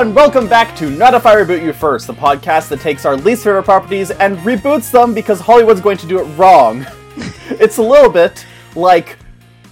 [0.00, 3.16] and welcome back to Not If I Reboot You First, the podcast that takes our
[3.16, 6.84] least favorite properties and reboots them because Hollywood's going to do it wrong.
[7.48, 9.16] it's a little bit like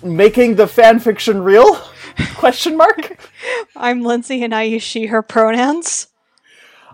[0.02, 1.74] making the fan fiction real?
[2.36, 3.18] Question mark.
[3.76, 6.06] I'm Lindsay and I use she, her pronouns.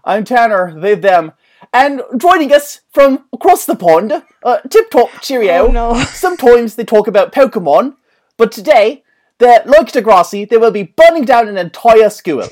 [0.05, 1.31] I'm Tanner, they, them.
[1.73, 5.69] And joining us from across the pond, uh, Tip Top Cheerio.
[5.69, 6.03] Oh, no.
[6.03, 7.95] Sometimes they talk about Pokemon,
[8.37, 9.05] but today,
[9.39, 12.49] they're like Degrassi, they will be burning down an entire school.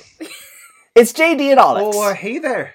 [0.98, 1.96] It's JD and Alex.
[1.96, 2.74] Oh, uh, hey there.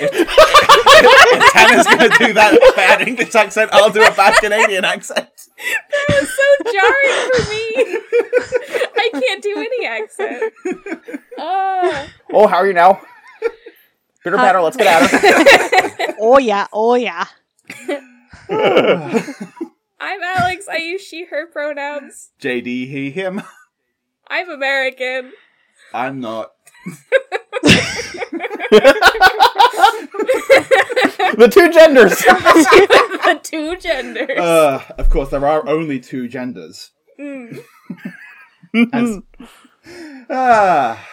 [0.00, 5.30] if, if Tanner's gonna do that bad English accent, I'll do a bad Canadian accent.
[5.56, 7.72] That was so jarring for me.
[8.96, 10.52] I can't do any accent.
[11.38, 13.00] Oh, Oh, how are you now?
[14.24, 16.14] Bitter batter, let's get at her.
[16.20, 17.26] Oh yeah, oh yeah.
[18.50, 20.66] I'm Alex.
[20.70, 22.30] I use she, her pronouns.
[22.40, 23.42] JD, he, him.
[24.28, 25.32] I'm American.
[25.94, 26.50] I'm not.
[31.36, 32.18] the two genders.
[32.18, 34.38] the two genders.
[34.38, 36.90] Uh, of course, there are only two genders.
[37.18, 37.60] Mm.
[38.92, 39.20] As-
[40.28, 41.08] ah.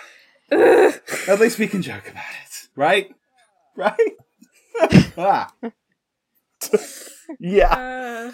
[0.52, 3.14] At least we can joke about it, right?
[3.78, 4.12] Right?
[5.18, 5.54] ah.
[7.40, 7.72] yeah.
[7.72, 8.32] Uh,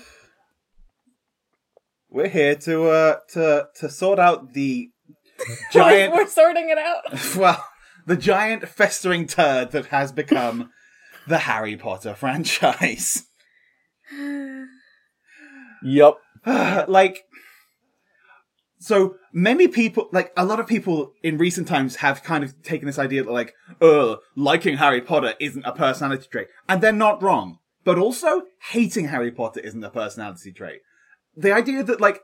[2.09, 4.96] We're here to uh to to sort out the we're,
[5.71, 7.03] giant we're sorting it out.
[7.35, 7.63] well,
[8.05, 10.71] the giant festering turd that has become
[11.27, 13.25] the Harry Potter franchise.
[15.83, 16.15] Yep.
[16.87, 17.23] like
[18.79, 22.85] so many people like a lot of people in recent times have kind of taken
[22.85, 27.21] this idea that like uh liking harry potter isn't a personality trait and they're not
[27.21, 30.81] wrong but also hating harry potter isn't a personality trait
[31.35, 32.21] the idea that like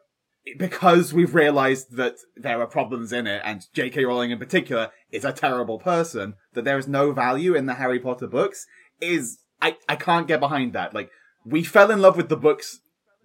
[0.57, 5.23] because we've realized that there are problems in it and jk rowling in particular is
[5.23, 8.67] a terrible person that there is no value in the harry potter books
[8.99, 11.09] is i i can't get behind that like
[11.45, 12.79] we fell in love with the books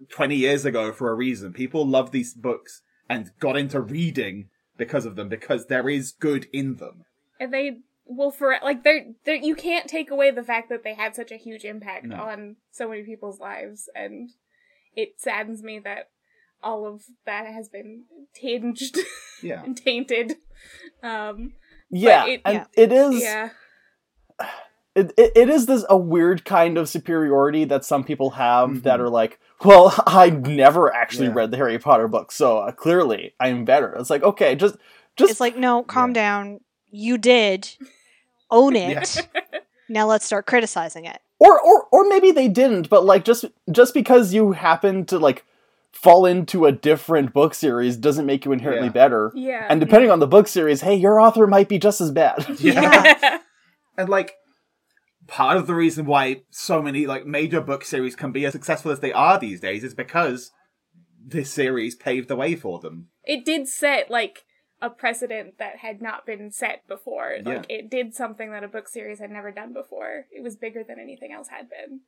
[0.09, 1.53] 20 years ago for a reason.
[1.53, 6.47] People love these books and got into reading because of them because there is good
[6.53, 7.03] in them.
[7.39, 10.95] And they will for like they're, they're you can't take away the fact that they
[10.95, 12.15] had such a huge impact No.
[12.15, 14.29] on so many people's lives and
[14.95, 16.09] it saddens me that
[16.61, 18.03] all of that has been
[18.33, 18.97] tinged
[19.41, 19.63] Yeah.
[19.65, 20.35] and tainted
[21.03, 21.53] um
[21.89, 22.25] Yeah.
[22.25, 22.65] it- and yeah.
[22.83, 23.21] it is.
[23.21, 23.49] yeah
[24.95, 28.83] it, it, it is this a weird kind of superiority that some people have Mhm.
[28.83, 31.33] that are like, well, I never actually Yeah.
[31.35, 33.93] read the Harry Potter book, so uh, clearly I'm better.
[33.93, 34.75] It's like, okay, just
[35.17, 36.61] just It's like, no, calm down.
[36.89, 37.69] You did.
[38.49, 39.01] Own Yeah.
[39.01, 39.27] it.
[39.91, 41.19] Now let's start criticizing it.
[41.39, 45.45] or or or maybe they didn't, but like just just because you happen to like
[45.91, 48.91] fall into a different book series doesn't make you inherently Yeah.
[48.93, 49.31] better.
[49.35, 52.45] yeah And depending on the book series, hey, your author might be just as bad.
[52.59, 53.39] Yeah.
[53.97, 54.33] and like
[55.27, 58.91] part of the reason why so many like major book series can be as successful
[58.91, 60.51] as they are these days is because
[61.23, 63.09] this series paved the way for them.
[63.23, 64.45] it did set like
[64.81, 67.35] a precedent that had not been set before.
[67.43, 70.25] Like it did something that a book series had never done before.
[70.31, 71.99] It was bigger than anything else had been.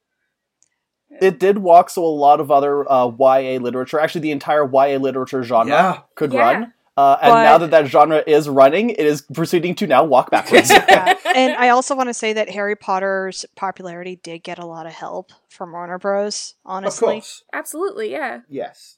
[1.19, 4.97] It did walk so a lot of other uh, YA literature, actually the entire YA
[4.97, 5.99] literature genre Yeah.
[6.15, 6.39] could Yeah.
[6.39, 6.73] run.
[6.97, 10.29] Uh, and But- now that that genre is running, it is proceeding to now walk
[10.35, 10.69] backwards.
[10.69, 11.15] Yeah.
[11.35, 14.91] and I also want to say that Harry Potter's popularity did get a lot of
[14.93, 16.55] help from Warner Bros.
[16.65, 17.43] Honestly, Of course.
[17.53, 18.39] Absolutely, yeah.
[18.49, 18.97] Yes.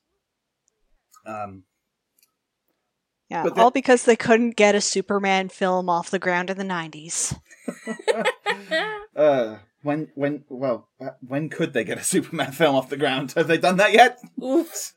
[1.25, 1.63] Um
[3.29, 6.57] yeah, But all the- because they couldn't get a Superman film off the ground in
[6.57, 7.35] the '90s.
[9.15, 13.33] uh when when well uh, when could they get a Superman film off the ground?
[13.33, 14.17] Have they done that yet?
[14.43, 14.93] Oops.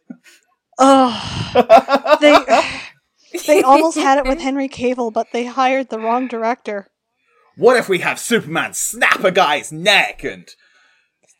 [0.78, 2.36] Oh, they
[3.46, 6.88] they almost had it with Henry Cavill, but they hired the wrong director.
[7.56, 10.46] What if we have Superman snap a guy's neck and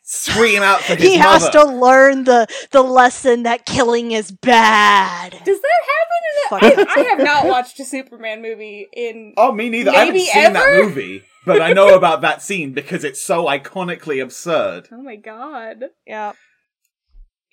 [0.03, 1.29] scream out for his He mother?
[1.29, 5.31] has to learn the the lesson that killing is bad.
[5.45, 6.71] Does that happen?
[6.73, 6.87] In it.
[6.89, 9.33] I, I have not watched a Superman movie in.
[9.37, 9.91] Oh, me neither.
[9.91, 13.45] I haven't Maybe seen that movie, but I know about that scene because it's so
[13.45, 14.89] iconically absurd.
[14.91, 15.85] Oh my god.
[16.05, 16.33] Yeah.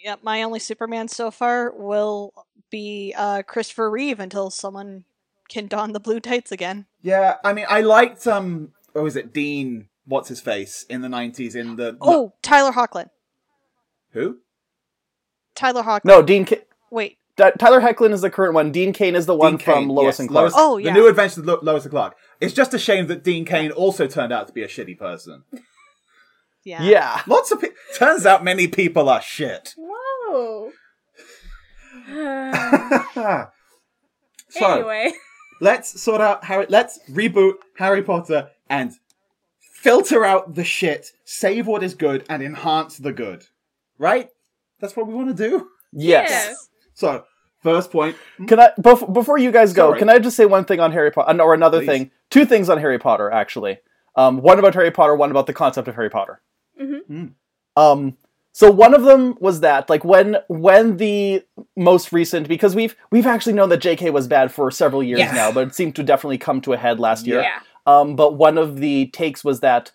[0.04, 2.34] Yep, my only Superman so far will
[2.70, 5.04] be uh, Christopher Reeve until someone
[5.48, 6.86] can don the blue tights again.
[7.00, 9.88] Yeah, I mean, I liked um, what was it, Dean?
[10.06, 11.54] What's his face in the nineties?
[11.54, 13.08] In the Oh, Tyler Hoechlin.
[14.10, 14.38] who?
[15.54, 16.04] Tyler Hoechlin.
[16.04, 16.44] no, Dean.
[16.44, 17.16] Ca- Wait.
[17.36, 18.70] Ty- Tyler Hoechlin is the current one.
[18.72, 20.44] Dean Cain is the one Dean from Cain, Lois yes, and Clark.
[20.52, 22.16] Lois- Oh, the new Adventures of Lo- Lois and Clark.
[22.44, 25.44] It's just a shame that Dean Cain also turned out to be a shitty person.
[26.64, 26.82] Yeah.
[26.82, 27.22] Yeah.
[27.26, 29.74] Lots of pe- turns out many people are shit.
[29.76, 30.72] Whoa.
[34.48, 35.12] so anyway.
[35.60, 36.66] let's sort out Harry.
[36.68, 38.92] Let's reboot Harry Potter and
[39.60, 43.46] filter out the shit, save what is good, and enhance the good.
[43.98, 44.30] Right?
[44.80, 45.68] That's what we want to do.
[45.92, 46.30] Yes.
[46.30, 46.54] Yeah.
[46.94, 47.24] So,
[47.64, 48.16] first point.
[48.46, 49.88] Can I bef- before you guys go?
[49.88, 49.98] Sorry.
[49.98, 51.86] Can I just say one thing on Harry Potter, or another Please.
[51.86, 52.10] thing?
[52.30, 53.78] Two things on Harry Potter, actually.
[54.14, 56.40] Um, one about Harry Potter, one about the concept of Harry Potter.
[56.80, 57.32] Mhm.
[57.76, 58.16] Um,
[58.52, 61.42] so one of them was that, like, when when the
[61.76, 64.10] most recent, because we've we've actually known that J.K.
[64.10, 65.34] was bad for several years Yes.
[65.34, 67.40] now, but it seemed to definitely come to a head last year.
[67.42, 67.58] Yeah.
[67.86, 69.90] Um, but one of the takes was that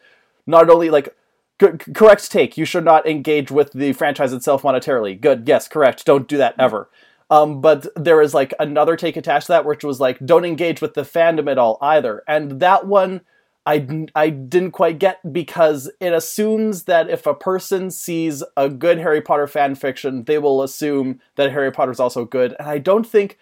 [0.46, 1.16] not only like
[1.62, 5.20] c- c- correct take, you should not engage with the franchise itself monetarily.
[5.20, 6.06] Good, yes, correct.
[6.06, 6.90] Don't do that ever.
[7.30, 10.82] Um, but there is like another take attached to that, which was like don't engage
[10.82, 12.24] with the fandom at all either.
[12.28, 13.22] And that one
[13.66, 18.98] I, I didn't quite get because it assumes that if a person sees a good
[18.98, 22.56] Harry Potter fan fiction, they will assume that Harry Potter is also good.
[22.58, 23.38] And I don't think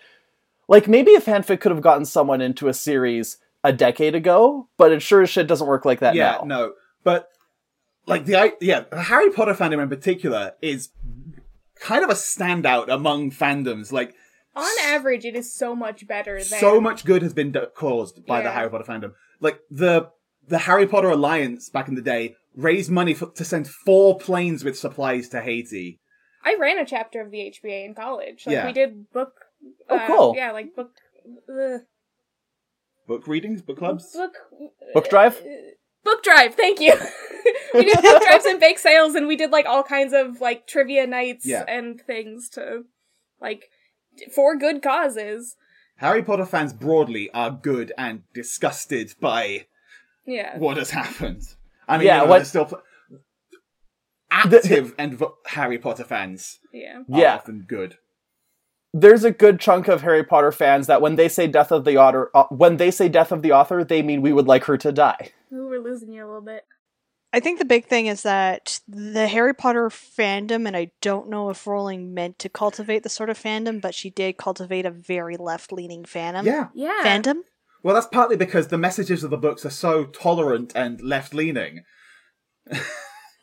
[0.67, 4.91] like maybe a fanfic could have gotten someone into a series a decade ago, but
[4.91, 6.19] it sure as shit doesn't work like that now.
[6.19, 6.43] yeah, now.
[6.43, 6.73] no.
[7.03, 7.29] But,
[8.05, 10.89] like, the, I- yeah, the Harry Potter fandom in particular is
[11.79, 13.91] kind of a standout among fandoms.
[13.91, 14.13] Like,
[14.55, 18.25] On average, it is so much better than so much good has been do- caused
[18.25, 19.13] by the Harry Potter fandom.
[19.39, 20.09] Like the
[20.47, 24.63] the Harry Potter Alliance back in the day raised money for, to send four planes
[24.63, 25.99] with supplies to Haiti.
[26.43, 28.43] I ran a chapter of the HPA in college.
[28.47, 28.65] Like Yeah.
[28.65, 29.33] we did book.
[29.89, 30.33] Oh, uh, cool.
[30.35, 30.91] Yeah, like book.
[31.49, 31.79] Uh,
[33.07, 34.11] Book readings, book clubs.
[34.13, 34.33] book.
[34.93, 35.37] Book drive?
[35.37, 35.43] uh,
[36.07, 36.55] book drive.
[36.55, 36.93] Thank you.
[37.73, 40.67] we did book drives and bake sales, and we did like all kinds of like
[40.67, 41.63] trivia nights Yeah.
[41.67, 42.83] and things to,
[43.41, 43.65] like,
[44.33, 45.55] for good causes.
[45.97, 49.65] Harry Potter fans broadly are good and disgusted by
[50.25, 50.57] Yeah.
[50.57, 51.41] what has happened.
[51.87, 52.83] I mean, Yeah, you know, what- still pl-
[54.29, 56.99] active and vo- Harry Potter fans Yeah.
[57.11, 57.35] are Yeah.
[57.35, 57.97] often good.
[58.93, 61.97] There's a good chunk of Harry Potter fans that when they say death of the
[61.97, 64.77] author, uh, when they say death of the author, they mean we would like her
[64.77, 65.31] to die.
[65.53, 66.65] Ooh, we're losing you a little bit.
[67.33, 71.49] I think the big thing is that the Harry Potter fandom, and I don't know
[71.49, 75.35] if Rowling meant to cultivate the sort of fandom, but she did cultivate a very
[75.35, 76.45] left leaning fandom.
[76.45, 76.69] Yeah.
[76.73, 77.01] Yeah.
[77.03, 77.41] Fandom?
[77.83, 81.81] Well, that's partly because the messages of the books are so tolerant and left leaning.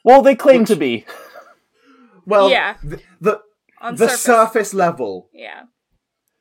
[0.05, 1.05] Well, they claim to be.
[2.27, 2.77] Well, Yeah.
[2.83, 3.41] the the,
[3.85, 4.23] On the surface.
[4.23, 5.29] surface level.
[5.33, 5.65] Yeah.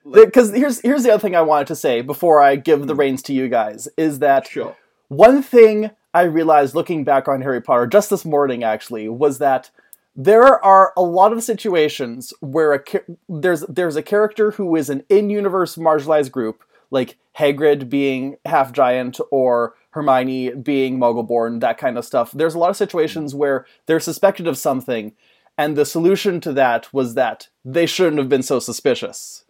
[0.10, 3.00] Because here's here's the other thing I wanted to say before I give the hmm.
[3.00, 4.76] reins to you guys is that Sure.
[5.10, 9.72] One thing I realized looking back on Harry Potter just this morning actually was that
[10.16, 12.84] there are a lot of situations where a
[13.28, 19.20] there's there's a character who is an in-universe marginalized group like Hagrid being half giant
[19.32, 22.32] or Hermione being Muggleborn that kind of stuff.
[22.32, 23.40] There's a lot of situations hmm.
[23.40, 25.14] where they're suspected of something
[25.58, 29.46] and the solution to that was that they shouldn't have been so suspicious.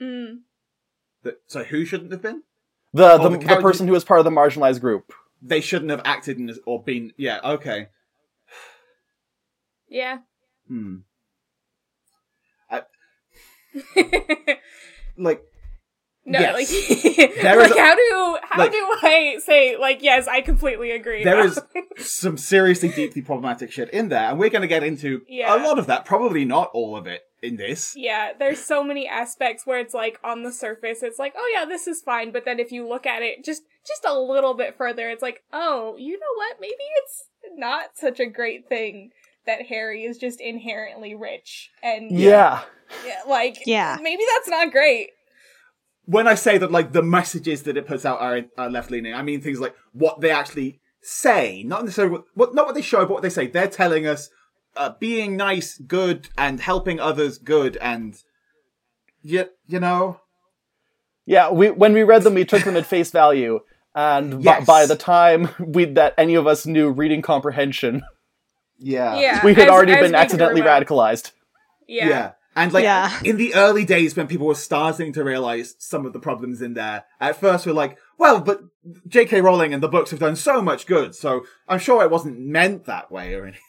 [0.00, 0.40] Mm.
[1.22, 2.42] The- so who shouldn't have been?
[2.92, 5.12] The Oh, the, the the person who was part of the marginalized group.
[5.42, 7.12] They shouldn't have acted in, or been.
[7.16, 7.40] Yeah.
[7.44, 7.88] Okay.
[9.88, 10.18] Yeah.
[10.68, 10.96] Hmm.
[15.16, 15.44] Like.
[16.26, 16.54] No, Yes.
[16.54, 21.22] like, like a- how do how like- do I say like yes, I completely agree.
[21.24, 21.44] There now.
[21.52, 21.60] is
[21.98, 25.54] some seriously deeply problematic shit in there, and we're going to get into Yeah.
[25.54, 26.04] a lot of that.
[26.06, 27.94] Probably not all of it in this.
[27.94, 31.66] yeah, there's so many aspects where it's like on the surface it's like, "Oh yeah,
[31.66, 34.76] this is fine," but then if you look at it just just a little bit
[34.78, 36.56] further, it's like, "Oh, you know what?
[36.58, 39.10] Maybe it's not such a great thing
[39.46, 42.62] that Harry is just inherently rich and yeah.
[43.06, 43.98] yeah, like Yeah.
[44.00, 45.10] maybe that's not great."
[46.06, 49.14] When I say that, like the messages that it puts out are, are left leaning,
[49.14, 52.82] I mean things like what they actually say, not necessarily what, what not what they
[52.82, 53.46] show, but what they say.
[53.46, 54.28] They're telling us
[54.76, 58.16] uh, being nice, good, and helping others, good, and
[59.22, 60.20] you, you know,
[61.26, 63.60] Yeah, we when we read them, we took them at face value,
[63.94, 64.66] and Yes.
[64.66, 68.02] by, by the time we that any of us knew reading comprehension,
[68.78, 69.44] yeah, Yeah.
[69.44, 71.32] we had as- already as been accidentally radicalized.
[71.88, 72.08] Yeah.
[72.08, 72.32] Yeah.
[72.56, 73.10] And like Yeah.
[73.24, 76.74] in the early days when people were starting to realize some of the problems in
[76.74, 78.60] there, at first we're like, well, but
[79.08, 79.40] J.K.
[79.40, 82.84] Rowling and the books have done so much good, so I'm sure it wasn't meant
[82.84, 83.60] that way or anything.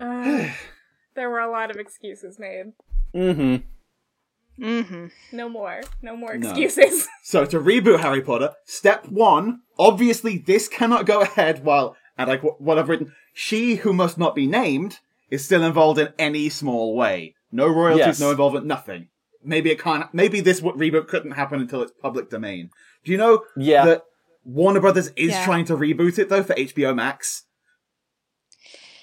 [0.00, 0.48] Uh,
[1.14, 2.72] there were a lot of excuses made.
[3.14, 4.64] Mm-hmm.
[4.64, 5.06] Mm-hmm.
[5.36, 5.80] No more.
[6.00, 6.48] No more No.
[6.50, 7.08] excuses.
[7.24, 12.42] So to reboot Harry Potter, step one, obviously this cannot go ahead while, and like
[12.42, 14.98] what I've written, she who must not be named
[15.34, 17.34] is still involved in any small way.
[17.50, 18.20] No royalties, Yes.
[18.20, 19.08] no involvement, nothing.
[19.42, 22.70] Maybe it can't, maybe this reboot couldn't happen until it's public domain.
[23.04, 23.84] Do you know Yeah.
[23.84, 24.04] that
[24.44, 25.44] Warner Brothers is Yeah.
[25.44, 27.44] trying to reboot it though for HBO Max?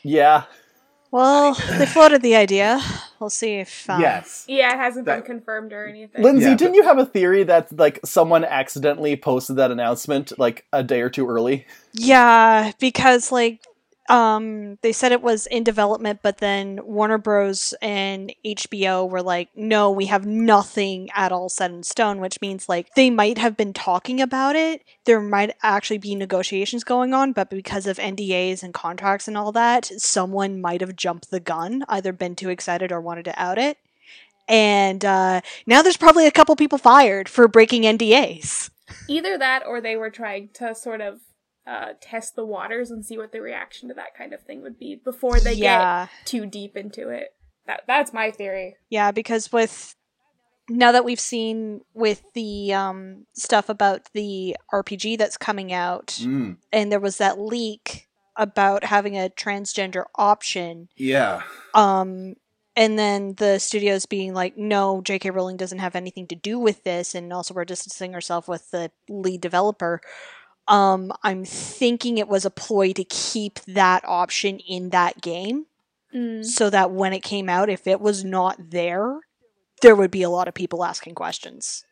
[0.03, 0.43] Yeah.
[1.11, 2.79] Well, they floated the idea.
[3.19, 3.89] We'll see if.
[3.89, 4.45] Um, yes.
[4.47, 6.23] Yeah, it hasn't That- been confirmed or anything.
[6.23, 10.65] Lindsay, Yeah, didn't you have a theory that like someone accidentally posted that announcement like
[10.71, 11.65] a day or two early?
[11.93, 13.59] Yeah, because like
[14.11, 17.73] um they said it was in development but then Warner Bros.
[17.81, 22.67] and HBO were like no we have nothing at all set in stone which means
[22.67, 24.83] like they might have been talking about it.
[25.05, 29.51] There might actually be negotiations going on but because of NDAs and contracts and all
[29.53, 33.57] that someone might have jumped the gun either been too excited or wanted to out
[33.57, 33.77] it.
[34.47, 38.69] And uh now there's probably a couple people fired for breaking NDAs
[39.07, 41.21] Either that or they were trying to sort of
[41.67, 44.79] uh, test the waters and see what the reaction to that kind of thing would
[44.79, 47.33] be before they yeah get too deep into it.
[47.67, 48.75] That that's my theory.
[48.89, 49.95] Yeah, because with
[50.69, 56.57] now that we've seen with the um, stuff about the RPG that's coming out, Mm,
[56.71, 61.41] and there was that leak about having a transgender option, yeah.
[61.73, 62.35] um,
[62.75, 65.29] and then the studios being like, "No, J.K.
[65.29, 68.91] Rowling doesn't have anything to do with this," and also we're distancing ourselves with the
[69.09, 70.01] lead developer.
[70.67, 75.65] Um, I'm thinking it was a ploy to keep that option in that game
[76.13, 76.43] Mm.
[76.43, 79.21] so that when it came out, if it was not there,
[79.81, 81.85] there would be a lot of people asking questions.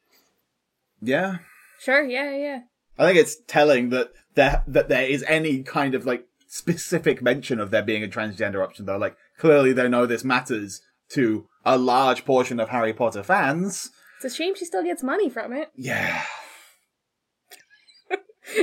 [1.02, 1.38] Yeah.
[1.80, 2.60] Sure, yeah, yeah.
[2.98, 7.62] I think it's telling that there that there is any kind of like specific mention
[7.62, 8.98] of there being a transgender option though.
[8.98, 13.90] Like clearly they know this matters to a large portion of Harry Potter fans.
[14.22, 15.70] It's a shame she still gets money from it.
[15.78, 16.24] Yeah.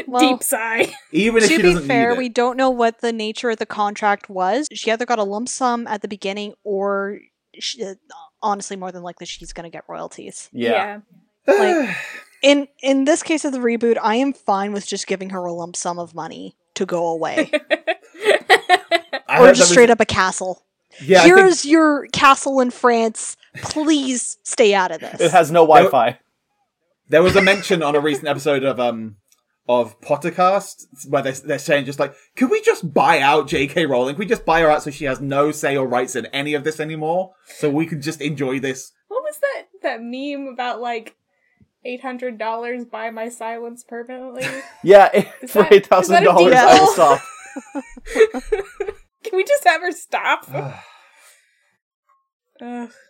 [0.07, 0.95] Well, Deep sigh.
[1.13, 2.19] Even if to she be doesn't fair, need it.
[2.19, 4.67] we don't know what the nature of the contract was.
[4.73, 7.21] She either got a lump sum at the beginning, or
[7.59, 7.95] she, uh,
[8.43, 10.49] honestly, more than likely, she's going to get royalties.
[10.53, 11.01] Yeah.
[11.47, 11.97] like-
[12.43, 15.53] In in this case of the reboot, I am fine with just giving her a
[15.55, 17.51] lump sum of money to go away,
[19.29, 20.63] or just straight was- up a castle.
[21.01, 23.37] Yeah, I think- Here's your castle in France.
[23.63, 25.21] Please stay out of this.
[25.21, 26.19] It has no Wi-Fi.
[27.09, 29.17] There was a mention on a recent episode of um
[29.69, 33.87] of Pottercast where they're, they're saying just like, could we just buy out J.K.
[33.87, 34.15] Rowling?
[34.15, 36.55] Can we just buy her out so she has no say or rights in any
[36.55, 38.93] of this anymore, so we can just enjoy this?
[39.09, 41.17] what was that that meme about like
[41.85, 44.47] eight hundred dollars buy my silence permanently?
[44.83, 47.21] Yeah, Is for eight thousand is that a dollars, I will stop.
[49.25, 50.49] Can we just have her stop?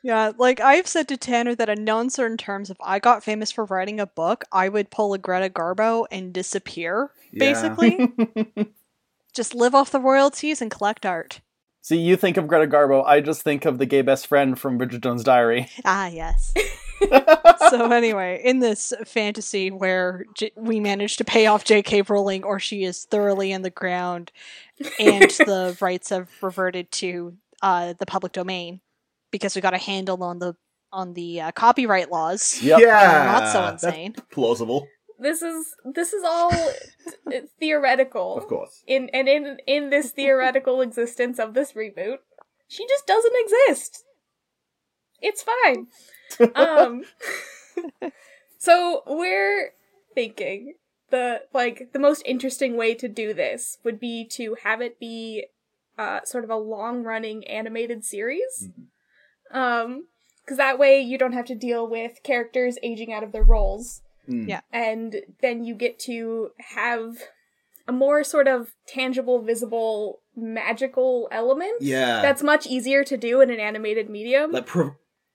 [0.02, 3.50] Yeah, like I've said to Tanner that in no uncertain terms, if I got famous
[3.52, 7.38] for writing a book, I would pull a Greta Garbo and disappear, Yeah.
[7.52, 8.12] basically.
[9.34, 11.40] Just live off the royalties and collect art.
[11.82, 14.76] See, you think of Greta Garbo, I just think of the gay best friend from
[14.76, 15.68] Bridget Jones' Diary.
[15.84, 16.52] Ah, yes.
[17.70, 22.02] so anyway, in this fantasy where J- we manage to pay off J.K.
[22.02, 24.32] Rowling, or she is thoroughly in the ground,
[24.98, 28.80] and the rights have reverted to uh, the public domain
[29.36, 30.54] because we got a handle on the
[30.92, 32.58] on the uh, copyright laws.
[32.62, 32.80] Yep.
[32.80, 34.14] Yeah, Not so that's insane.
[34.30, 34.86] plausible,
[35.18, 36.50] This is this is all
[37.30, 38.36] th- theoretical.
[38.38, 38.82] of course.
[38.86, 42.18] In and in in this theoretical existence of this reboot,
[42.68, 44.04] she just doesn't exist.
[45.20, 45.86] It's fine.
[46.54, 47.02] um
[48.58, 49.72] so we're
[50.14, 50.74] thinking
[51.10, 55.46] the like the most interesting way to do this would be to have it be
[55.98, 58.68] uh sort of a long running animated series
[59.52, 60.06] um
[60.44, 64.02] because that way you don't have to deal with characters aging out of their roles
[64.28, 64.48] Mm.
[64.48, 64.60] Yeah.
[64.72, 67.14] and then you get to have
[67.86, 72.22] a more sort of tangible visible magical element Yeah.
[72.22, 74.88] that's much easier to do in an animated medium like Pr-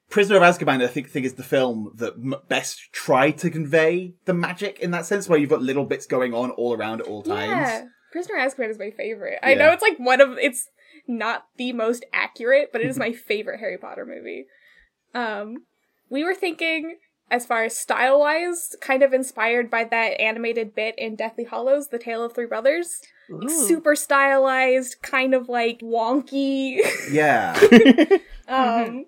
[0.10, 4.16] Prisoner of Azkaban, I think, think is the film that m- best tried to convey
[4.26, 7.08] the magic in that sense, where you've got little bits going on all around at
[7.08, 7.50] all times.
[7.50, 9.40] Yeah, Prisoner of Azkaban is my favorite.
[9.42, 10.68] I know it's like one of it's
[11.08, 14.46] not the most accurate, but it is my favorite Harry Potter movie.
[15.14, 15.66] Um,
[16.10, 16.98] we were thinking
[17.30, 21.88] as far as style wise, kind of inspired by that animated bit in Deathly Hallows,
[21.88, 23.00] The Tale of Three Brothers.
[23.30, 26.80] Like, super stylized, kind of like wonky.
[27.12, 27.58] Yeah.
[28.50, 29.06] um,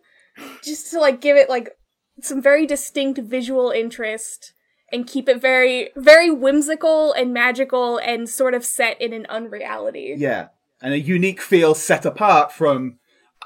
[0.63, 1.77] just to like give it like
[2.21, 4.53] some very distinct visual interest
[4.91, 10.15] and keep it very very whimsical and magical and sort of set in an unreality.
[10.17, 10.47] yeah.
[10.83, 12.99] And a unique feel set apart from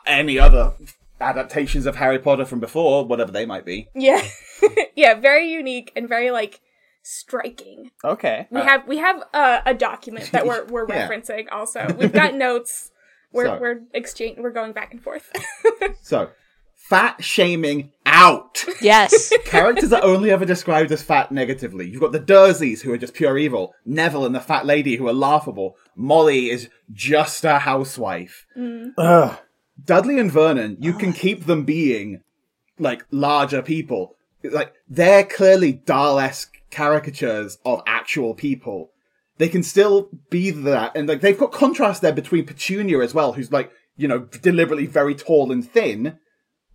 [0.06, 0.74] any other
[1.22, 3.88] adaptations of Harry Potter from before, whatever they might be.
[3.96, 4.22] Yeah.
[4.96, 6.60] yeah, very unique and very like
[7.04, 7.92] striking.
[8.04, 8.48] Okay.
[8.52, 11.08] We have we have uh, a document that we're we're Yeah.
[11.08, 11.94] referencing also.
[11.98, 12.92] We've got notes.
[13.32, 15.32] We're So- we're exchange we're going back and forth.
[16.02, 16.30] So,
[16.76, 18.64] fat shaming out.
[18.82, 19.32] Yes.
[19.46, 21.88] Characters are only ever described as fat negatively.
[21.88, 23.74] You've got the Dursleys, who are just pure evil.
[23.86, 25.76] Neville and the fat lady, who are laughable.
[25.98, 28.46] Molly is just a housewife.
[28.56, 28.94] Mm.
[28.98, 29.38] Ugh.
[29.84, 32.22] Dudley and Vernon, you can keep them being
[32.80, 34.16] like larger people.
[34.44, 38.92] Like they're clearly Dahl-esque caricatures of actual people.
[39.38, 43.34] They can still be that, and like they've got contrast there between Petunia as well,
[43.34, 46.18] who's like you know deliberately very tall and thin.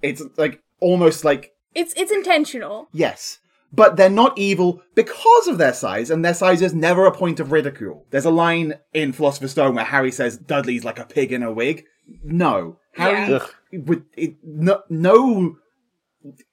[0.01, 2.89] It's like almost like It's it's intentional.
[2.93, 3.39] Yes.
[3.75, 7.41] But they're not evil because of their size, and their size is never a point
[7.41, 8.07] of ridicule.
[8.11, 11.51] There's a line in Philosopher's Stone where Harry says Dudley's like a pig in a
[11.53, 11.85] wig.
[12.23, 12.79] No.
[12.95, 13.37] Harry Yeah.
[13.37, 13.51] Ugh.
[13.73, 15.57] would it, no, no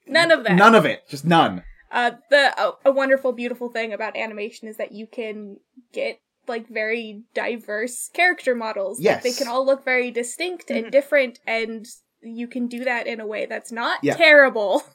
[0.06, 0.54] None of that.
[0.56, 1.02] none of it.
[1.08, 1.62] Just none.
[1.92, 5.56] Uh, the a, a wonderful, beautiful thing about animation is that you can
[5.92, 8.98] get like very diverse character models.
[8.98, 9.22] Like, Yes.
[9.22, 10.76] they can all look very distinct Mhm.
[10.84, 11.84] and different, and
[12.22, 14.14] you can do that in a way that's not Yeah.
[14.16, 14.82] terrible.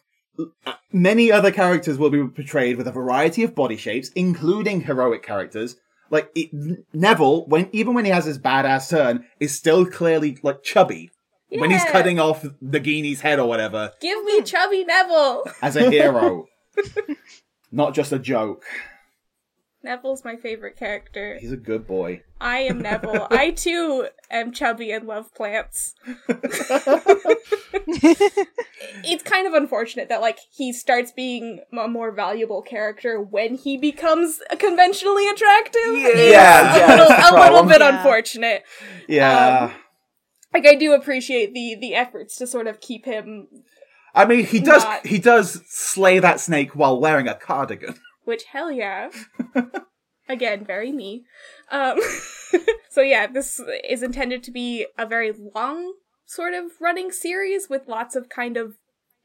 [0.91, 5.75] Many other characters will be portrayed with a variety of body shapes, including heroic characters.
[6.09, 6.49] Like it,
[6.93, 11.11] Neville, when even when he has his badass turn, is still clearly like chubby.
[11.49, 15.45] When he's cutting off Nagini's head or whatever, Give me chubby Neville.
[15.61, 16.47] as a hero,
[17.71, 18.63] not just a joke.
[19.85, 21.37] Neville's my favorite character.
[21.39, 22.23] He's a good boy.
[22.41, 23.27] I am Neville.
[23.31, 25.93] I too am chubby and love plants.
[27.87, 33.77] it's kind of unfortunate that like he starts being a more valuable character when he
[33.77, 35.81] becomes conventionally attractive.
[35.97, 36.07] Yeah.
[36.09, 37.97] It's Yeah, a little, a little bit Yeah.
[37.97, 38.63] unfortunate.
[39.07, 39.65] Yeah.
[39.65, 39.73] Um,
[40.53, 43.47] like I do appreciate the the efforts to sort of keep him,
[44.13, 47.95] I mean, he does not- he does slay that snake while wearing a cardigan.
[48.25, 49.10] Which hell yeah.
[50.29, 51.25] Again, very me.
[51.72, 52.00] Um,
[52.89, 55.94] so yeah, this is intended to be a very long
[56.25, 58.77] sort of running series with lots of kind of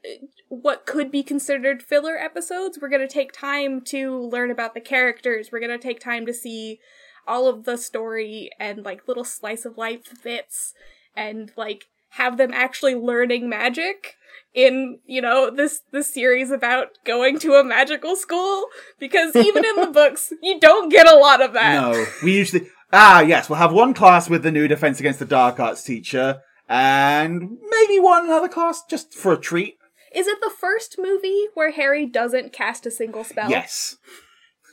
[0.05, 2.77] uh, what could be considered filler episodes.
[2.79, 5.49] We're going to take time to learn about the characters.
[5.51, 6.79] We're going to take time to see
[7.27, 10.73] all of the story and like little slice of life bits
[11.15, 14.15] and like have them actually learning magic
[14.53, 18.65] in you know this this series about going to a magical school
[18.99, 22.67] because even in the books you don't get a lot of that No, we usually
[22.91, 26.41] ah yes, we'll have one class with the new Defense Against the Dark Arts teacher,
[26.67, 29.77] and maybe one another class just for a treat.
[30.13, 33.95] is it the first movie where harry doesn't cast a single spell Yes,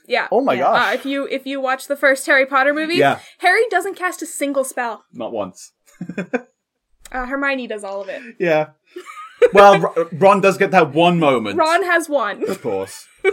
[0.08, 0.70] yeah Oh my Yeah.
[0.70, 0.94] uh, gosh.
[0.96, 3.20] if you if you watch the first harry potter movie Yeah.
[3.38, 5.70] harry doesn't cast a single spell not once.
[7.12, 8.68] uh, hermione does all of it Yeah.
[9.52, 11.56] Well, R- Ron does get that one moment.
[11.56, 13.06] ron has one of course.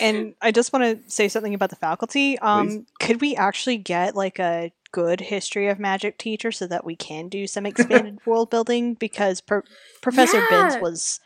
[0.00, 2.36] And I just want to say something about the faculty.
[2.36, 2.38] Please.
[2.42, 6.94] Um, could we actually get like a good history of magic teacher so that we
[6.94, 8.94] can do some expanded world building?
[8.94, 9.62] Because Pro-
[10.02, 10.46] Professor Yeah.
[10.70, 11.20] Binns was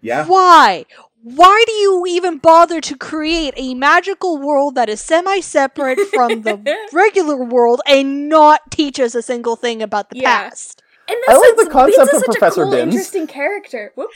[0.00, 0.26] Yeah.
[0.26, 0.86] why?
[1.22, 6.58] Why do you even bother to create a magical world that is semi-separate from the
[6.92, 10.48] regular world and not teach us a single thing about the Yeah.
[10.48, 10.82] past?
[11.08, 12.94] and I like the concept Binns of such Professor a cool, Binns.
[12.94, 14.10] interesting character Whoop.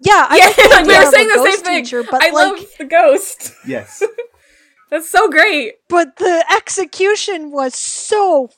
[0.00, 2.22] Yeah, I yeah like the we idea were saying the same ghost thing teacher, but
[2.22, 4.02] i like, love the ghost Yes.
[4.90, 8.50] that's so great but the execution was so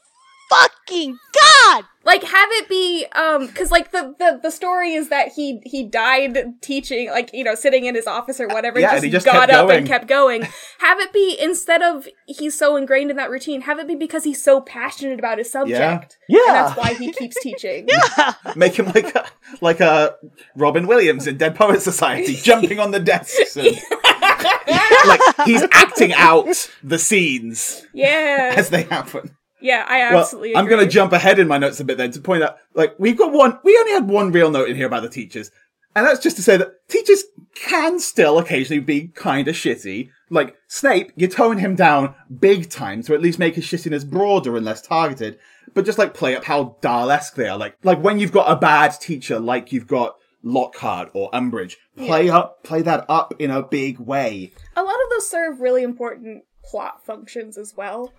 [0.50, 1.84] fucking god.
[2.08, 5.84] Like have it be um because like the, the the story is that he he
[5.84, 9.10] died teaching like you know sitting in his office or whatever Yeah, just, and he
[9.10, 9.78] just got kept up going.
[9.78, 10.42] and kept going
[10.78, 14.24] have it be instead of he's so ingrained in that routine have it be because
[14.24, 16.40] he's so passionate about his subject Yeah.
[16.46, 18.34] and that's why he keeps teaching Yeah.
[18.56, 19.26] Make him like a,
[19.60, 20.16] like a
[20.56, 23.56] Robin Williams in Dead Poet Society, jumping on the desks.
[23.56, 23.66] And,
[25.06, 26.46] like he's acting out
[26.82, 29.36] the scenes yeah as they happen.
[29.60, 32.10] Yeah i Well, absolutely I'm going to jump ahead in my notes a bit then
[32.12, 34.86] to point out, like, we've got one, we only had one real note in here
[34.86, 35.50] about the teachers.
[35.96, 37.24] And that's just to say that teachers
[37.56, 40.10] can still occasionally be kind of shitty.
[40.30, 44.56] Like, Snape, you tone him down big time to at least make his shittiness broader
[44.56, 45.38] and less targeted.
[45.74, 47.58] But just like play up how Dahl-esque they are.
[47.58, 52.30] Like, like when you've got a bad teacher, like you've got Lockhart or Umbridge, play
[52.30, 54.52] up, play that up in a big way.
[54.76, 58.12] a lot of those serve really important plot functions as well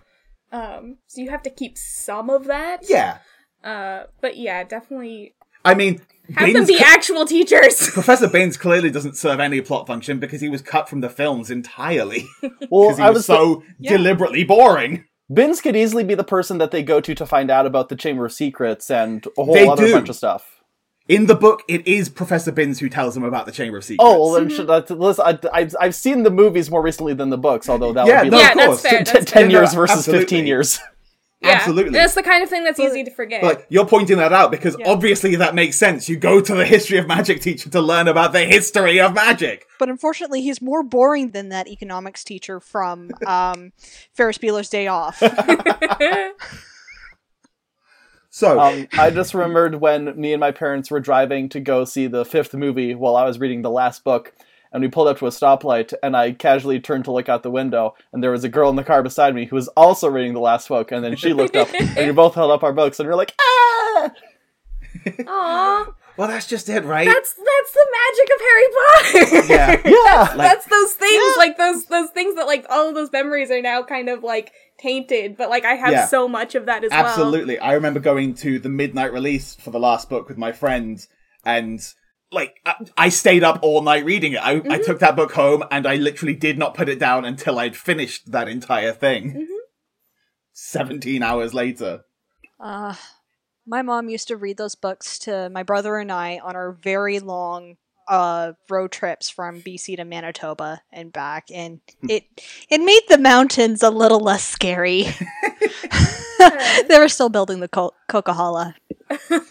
[0.52, 3.18] um so you have to keep some of that Yeah.
[3.64, 5.34] uh but yeah definitely
[5.64, 6.00] I mean,
[6.36, 10.40] have them be co- actual teachers Professor Baines clearly doesn't serve any plot function because
[10.40, 12.26] he was cut from the films entirely.
[12.70, 13.92] Well, Because he I was, was so Yeah.
[13.96, 15.04] deliberately boring.
[15.32, 17.96] Binns could easily be the person that they go to to find out about the
[17.96, 19.92] Chamber of Secrets and a whole They other do.
[19.92, 20.59] bunch of stuff.
[21.10, 24.04] In the book, it is Professor Binns who tells them about the Chamber of Secrets.
[24.06, 27.30] Oh, well, then should, uh, listen, I, I've, I've seen the movies more recently than
[27.30, 28.82] the books, although that Yeah, would be no, like yeah of that's course.
[28.82, 29.48] fair that's 10 fair.
[29.48, 30.22] No, years versus absolutely.
[30.22, 30.78] 15 years.
[31.42, 31.92] Yeah, Absolutely.
[31.92, 33.42] That's the kind of thing that's easy to forget.
[33.42, 34.90] Like, you're pointing that out because Yeah.
[34.90, 36.06] obviously that makes sense.
[36.06, 39.66] You go to the history of magic teacher to learn about the history of magic.
[39.78, 43.72] But unfortunately, he's more boring than that economics teacher from um,
[44.12, 45.20] Ferris Bueller's Day Off.
[48.30, 52.06] So, Um, I just remembered when me and my parents were driving to go see
[52.06, 54.32] the fifth movie while I was reading the last book,
[54.72, 57.50] and we pulled up to a stoplight, and I casually turned to look out the
[57.50, 60.32] window, and there was a girl in the car beside me who was also reading
[60.32, 63.00] the last book, and then she looked up, and we both held up our books,
[63.00, 64.12] and we are like, ah!
[65.26, 67.06] Aw, well, that's just it, right?
[67.06, 69.52] that's that's the magic of Harry Potter.
[69.52, 69.80] yeah.
[70.04, 70.20] Yeah!
[70.36, 73.62] Like- that's those things like those those things that like all of those memories are
[73.62, 76.06] now kind of like tainted but like i have Yeah.
[76.06, 77.58] so much of that as well Absolutely.
[77.58, 81.08] I remember going to the midnight release for the last book with my friends,
[81.44, 81.80] and
[82.32, 84.38] like I, I stayed up all night reading it.
[84.38, 84.82] I, I Mm-hmm.
[84.84, 88.30] took that book home, and I literally did not put it down until I'd finished
[88.32, 89.32] that entire thing.
[89.32, 89.54] Mm-hmm.
[90.52, 92.02] Seventeen hours later.
[92.58, 92.94] Uh,
[93.66, 97.20] my mom used to read those books to my brother and I on our very
[97.20, 97.76] long
[98.08, 102.24] uh, road trips from BC to Manitoba and back, and it
[102.68, 105.04] it made the mountains a little less scary.
[106.88, 108.74] they were still building the Co- Coquihalla.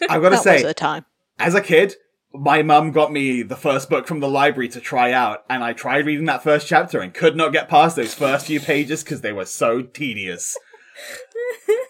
[0.08, 1.06] I've got to say, the time.
[1.38, 1.94] as a kid,
[2.34, 5.72] my mum got me the first book from the library to try out, and I
[5.72, 9.22] tried reading that first chapter and could not get past those first few pages because
[9.22, 10.56] they were so tedious.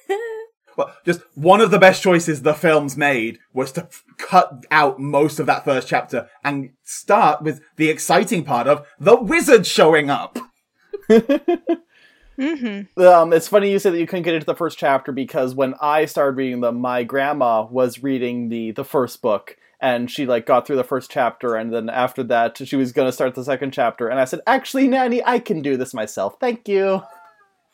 [0.80, 4.98] Well, just one of the best choices the films made was to f- cut out
[4.98, 10.08] most of that first chapter and start with the exciting part of the wizard showing
[10.08, 10.38] up.
[12.38, 12.98] Mm-hmm.
[13.02, 15.74] Um, it's funny you say that you couldn't get into the first chapter because when
[15.78, 20.46] I started reading them, my grandma was reading the the first book, and she like
[20.46, 23.44] got through the first chapter, and then after that, she was going to start the
[23.44, 26.36] second chapter, and I said, "Actually, Nanny, I can do this myself.
[26.40, 27.02] Thank you."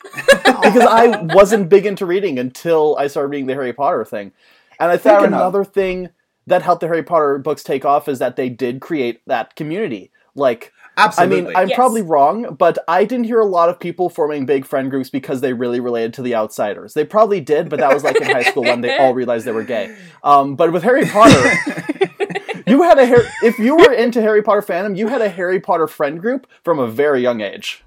[0.15, 4.33] because I wasn't big into reading until I started reading the Harry Potter thing,
[4.79, 5.41] and I think Fair enough.
[5.41, 6.11] another thing
[6.47, 10.11] that helped the Harry Potter books take off is that they did create that community,
[10.35, 10.73] like.
[10.99, 11.41] Absolutely.
[11.41, 11.77] I mean, I'm Yes.
[11.77, 15.43] probably wrong, but I didn't hear a lot of people forming big friend groups because
[15.43, 16.95] they really related to the outsiders.
[16.95, 19.53] They probably did, but that was like in high school when they all realized they
[19.53, 19.95] were gay.
[20.25, 21.37] Um, but with Harry Potter,
[22.67, 25.61] you had a Har- if you were into Harry Potter fandom, you had a Harry
[25.61, 27.85] Potter friend group from a very young age.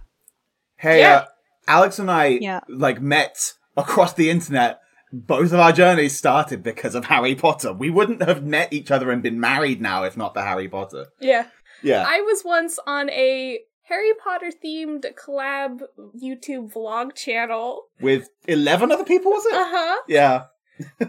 [0.78, 1.15] hey, Yeah.
[1.15, 1.26] uh,
[1.69, 2.60] Alex and I Yeah.
[2.67, 4.82] like met across the internet.
[5.13, 7.71] Both of our journeys started because of Harry Potter.
[7.73, 11.08] We wouldn't have met each other and been married now if not for Harry Potter.
[11.19, 11.45] yeah
[11.82, 12.03] Yeah.
[12.05, 15.79] i was once on a harry potter themed collab
[16.21, 19.53] youtube vlog channel With 11 other people, was it?
[19.53, 20.43] uh-huh yeah.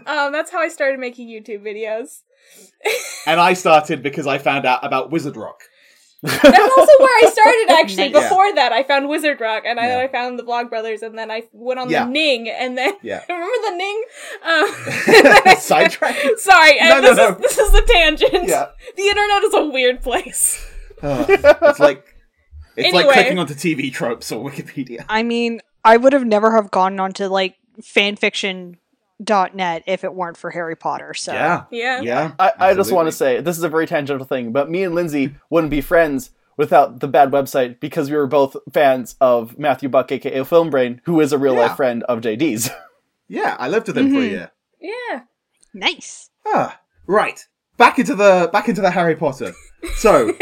[0.07, 2.21] um that's how i started making youtube videos
[3.27, 5.59] And I started because I found out about Wizard Rock.
[6.23, 6.43] That's
[6.77, 8.09] also where I started actually.
[8.09, 8.23] Nice.
[8.23, 9.97] Before that, I found Wizard Rock, and Yeah.
[9.97, 12.05] I, I found the Vlog Brothers, and then I went on Yeah.
[12.05, 13.23] the Ning, and then Yeah.
[13.29, 14.03] remember the Ning?
[14.43, 16.15] Um, Sidetrack.
[16.37, 17.29] Sorry, and No, no, this no.
[17.29, 18.47] is this is a tangent.
[18.47, 18.67] Yeah.
[18.95, 20.63] The internet is a weird place.
[21.01, 21.25] Ugh.
[21.29, 22.05] it's like
[22.77, 25.03] it's like clicking onto TV tropes or Wikipedia.
[25.09, 27.55] I mean, I would have never have gone onto like
[29.25, 31.13] fanfiction.net if it weren't for Harry Potter.
[31.13, 31.63] So Yeah.
[31.71, 32.01] Yeah.
[32.01, 32.31] Yeah.
[32.39, 34.95] I, I just want to say this is a very tangential thing, but me and
[34.95, 39.89] Lindsay wouldn't be friends without the bad website because we were both fans of Matthew
[39.89, 41.61] Buck, aka Film Brain, who is a real Yeah.
[41.61, 42.69] life friend of JD's.
[43.27, 44.29] Yeah, I lived with him for a Mhm.
[44.29, 44.51] year.
[44.81, 45.21] Yeah.
[45.73, 46.29] nice.
[46.45, 47.39] Ah, right.
[47.77, 49.53] Back into the back into the Harry Potter.
[49.95, 50.33] So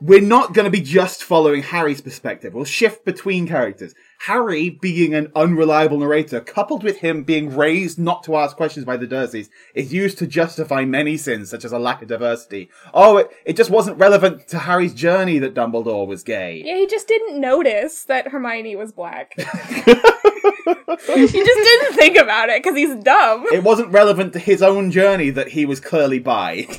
[0.00, 2.54] we're not going to be just following Harry's perspective.
[2.54, 3.94] We'll shift between characters.
[4.20, 8.96] Harry being an unreliable narrator, coupled with him being raised not to ask questions by
[8.96, 12.70] the Dursleys, is used to justify many sins, such as a lack of diversity.
[12.94, 16.62] Oh, it, it just wasn't relevant to Harry's journey that Dumbledore was gay.
[16.64, 19.34] Yeah, he just didn't notice that Hermione was black.
[19.36, 23.46] he just didn't think about it because he's dumb.
[23.52, 26.66] It wasn't relevant to his own journey that he was clearly bi.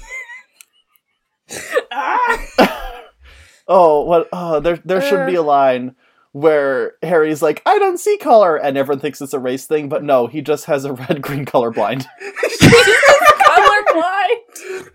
[1.91, 2.43] Ah!
[3.69, 4.29] Oh, what?
[4.31, 5.93] Oh, there there should be a line
[6.31, 10.03] where Harry's like, "I don't see color," and everyone thinks it's a race thing, but
[10.03, 12.07] no, he just has a red green color blind.
[13.47, 14.89] Colorblind.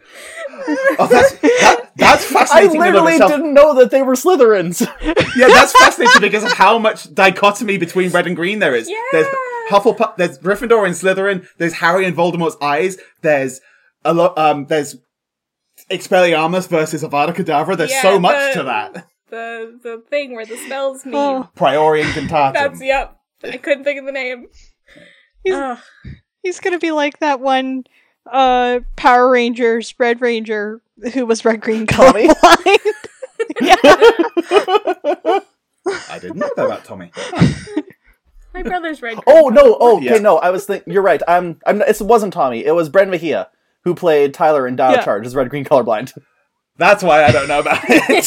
[0.99, 2.77] Oh, that's that, that's I fascinating.
[2.77, 4.81] in and of literally didn't know that they were Slytherins.
[5.37, 8.87] Yeah, that's fascinating because of how much dichotomy between red and green there is.
[9.13, 9.35] There's Yeah.
[9.71, 11.47] Hufflepuff, there's Gryffindor and Slytherin.
[11.59, 12.99] There's Harry and Voldemort's eyes.
[13.23, 13.61] There's
[14.05, 14.37] a lot.
[14.39, 14.97] Um, there's
[15.93, 17.77] Expelliarmus versus Avada Kedavra.
[17.77, 19.07] There's Yeah, so much the- to that.
[19.31, 21.15] The the thing where the spells mean.
[21.15, 21.49] Oh.
[21.55, 22.53] Priori Incantatum.
[22.53, 23.17] That's yep.
[23.43, 24.47] I couldn't think of the name.
[25.43, 25.79] He's- Ugh.
[26.43, 27.85] He's gonna be like that one
[28.31, 30.83] uh Power Rangers Red Ranger
[31.15, 32.29] who was red green Tommy?
[32.29, 32.79] colorblind.
[33.61, 33.77] yeah.
[36.11, 37.11] I didn't know that about Tommy.
[38.55, 39.19] My brother's red.
[39.27, 39.77] oh no!
[39.81, 40.19] Oh, okay, Yeah.
[40.19, 40.37] no.
[40.39, 40.93] I was thinking.
[40.93, 41.23] You're right.
[41.27, 41.59] I'm.
[41.67, 41.81] I'm.
[41.81, 42.65] It wasn't Tommy.
[42.67, 43.49] It was Bren Mejia
[43.85, 45.05] who played Tyler in Dino Yeah.
[45.05, 46.13] Charge as red green colorblind.
[46.79, 48.27] That's why I don't know about it.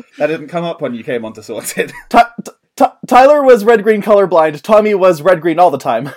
[0.18, 1.92] that didn't come up when you came onto Sorted.
[2.08, 4.60] Ty- T- T- Tyler was red green colorblind.
[4.62, 6.10] Tommy was red green all the time.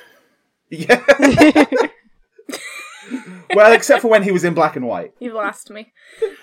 [0.71, 1.01] yeah.
[3.53, 5.13] well, except for when he was in black and white.
[5.19, 5.93] You've lost me.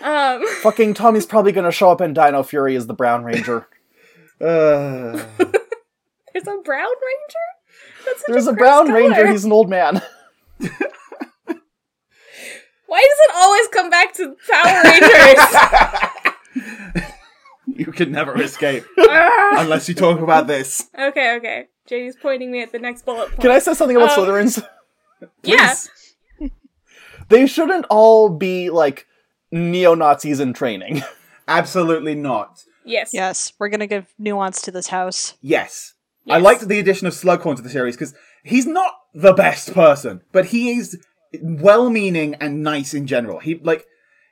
[0.01, 3.67] Um, Fucking Tommy's probably gonna show up in Dino Fury as the Brown Ranger.
[4.41, 5.25] Uh,
[6.33, 7.45] there's a brown ranger.
[8.05, 8.99] That's such There's a gross Brown color.
[8.99, 9.27] Ranger.
[9.31, 10.03] He's an old man.
[12.95, 14.83] Why does it always come back to Power
[16.95, 17.05] Rangers?
[17.67, 19.55] you can never escape Ah.
[19.63, 20.89] unless you talk about this.
[20.97, 21.67] okay, okay.
[21.91, 23.41] JD's pointing me at the next bullet point.
[23.41, 24.65] Can I say something about Um, Slytherins?
[25.43, 25.75] Yeah.
[26.39, 26.53] Please.
[27.31, 29.07] They shouldn't all be like
[29.51, 31.03] neo Nazis in training.
[31.49, 32.63] Absolutely not.
[32.85, 33.11] Yes.
[33.13, 35.35] Yes, we're gonna give nuance to this house.
[35.41, 35.95] Yes.
[36.29, 40.21] I liked the addition of Slughorn to the series because he's not the best person,
[40.31, 40.97] but he is
[41.43, 43.39] well-meaning and nice in general.
[43.39, 43.87] He like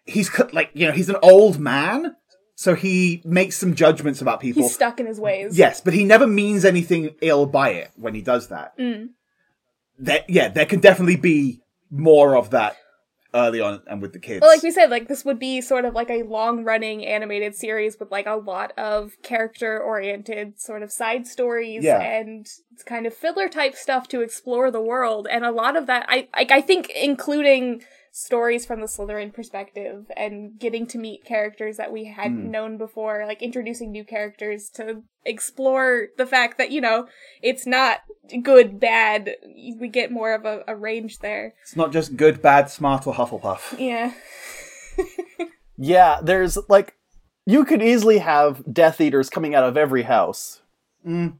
[0.04, 2.16] he's like you know he's an old man,
[2.54, 4.62] so he makes some judgments about people.
[4.62, 5.56] He's stuck in his ways.
[5.56, 8.76] yes, but he never means anything ill by it when he does that.
[8.78, 9.10] Mm.
[9.98, 11.60] There, yeah, there can definitely be
[11.90, 12.76] more of that
[13.34, 14.40] early on and with the kids.
[14.40, 17.98] Well, like we said, like this would be sort of like a long-running animated series
[17.98, 22.00] with like a lot of character-oriented sort of side stories Yeah.
[22.00, 22.46] and
[22.86, 26.28] kind of filler type stuff to explore the world, and a lot of that, I
[26.36, 27.82] like, I think, including
[28.14, 32.50] stories from the Slytherin perspective and getting to meet characters that we hadn't Hmm.
[32.50, 37.06] known before, like introducing new characters to explore the fact that you know
[37.42, 38.00] it's not
[38.42, 39.30] good, bad.
[39.80, 41.54] We get more of a, a range there.
[41.62, 43.78] it's not just good, bad, smart, or Hufflepuff.
[43.78, 44.12] Yeah.
[45.78, 46.94] yeah, there's like
[47.46, 50.60] you could easily have Death Eaters coming out of every house.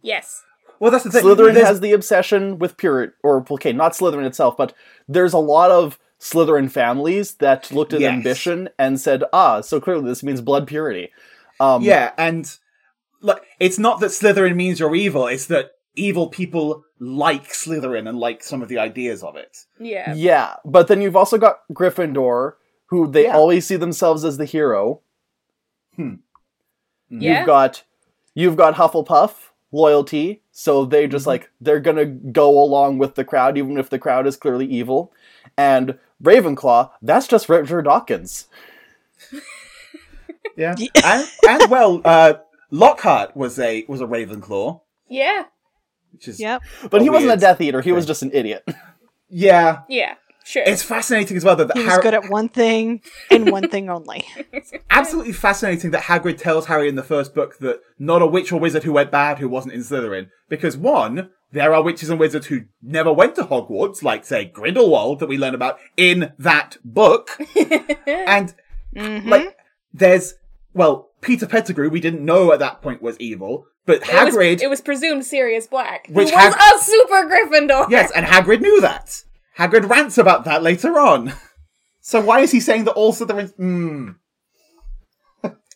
[0.02, 0.42] Yes.
[0.80, 1.22] Well, that's the thing.
[1.22, 4.72] Slytherin There's- has the obsession with purity, or okay, not Slytherin itself, but
[5.06, 8.12] there's a lot of Slytherin families that looked at Yes.
[8.12, 11.10] ambition and said, "Ah, so clearly this means blood purity."
[11.58, 12.48] Um, Yeah, and
[13.20, 18.18] like it's not that Slytherin means you're evil; it's that evil people like Slytherin and
[18.20, 19.64] like some of the ideas of it.
[19.80, 20.14] Yeah.
[20.14, 20.54] yeah.
[20.64, 22.54] But then you've also got Gryffindor,
[22.86, 23.34] who they Yeah.
[23.36, 25.00] always see themselves as the hero.
[25.96, 26.14] Hmm.
[27.10, 27.38] Yeah.
[27.38, 27.82] You've got
[28.34, 31.28] you've got Hufflepuff loyalty, so they just Mhm.
[31.28, 35.12] like they're gonna go along with the crowd, even if the crowd is clearly evil.
[35.58, 38.46] And Ravenclaw, that's just Richard Dawkins.
[40.54, 42.34] Yeah, and, and well, uh,
[42.70, 45.44] Lockhart was a was a Ravenclaw, Yeah.
[46.12, 46.60] which is Yep.
[46.90, 48.62] But he wasn't a Death Eater; he was just an idiot.
[49.30, 50.16] Yeah, Yeah.
[50.44, 50.62] Sure.
[50.66, 53.00] it's fascinating as well that, that He was Harry, good at one thing
[53.30, 54.24] and one thing only.
[54.90, 58.58] absolutely fascinating that Hagrid tells Harry in the first book that not a witch or
[58.60, 62.46] wizard who went bad who wasn't in Slytherin because one, there are witches and wizards
[62.46, 67.30] who never went to Hogwarts, like say Grindelwald that we learn about in that book,
[68.06, 68.54] and
[68.94, 69.26] Mhm.
[69.28, 69.56] like
[69.94, 70.34] there's
[70.74, 74.60] well Peter Pettigrew we didn't know at that point was evil, but it was, Hagrid
[74.60, 77.88] it was presumed Sirius Black, Which who was Hag- a super Gryffindor.
[77.90, 79.22] yes, and Hagrid knew that.
[79.58, 81.32] Hagrid rants about that later on.
[82.00, 83.54] So why is he saying that all Slytherins?
[83.54, 84.10] Hmm.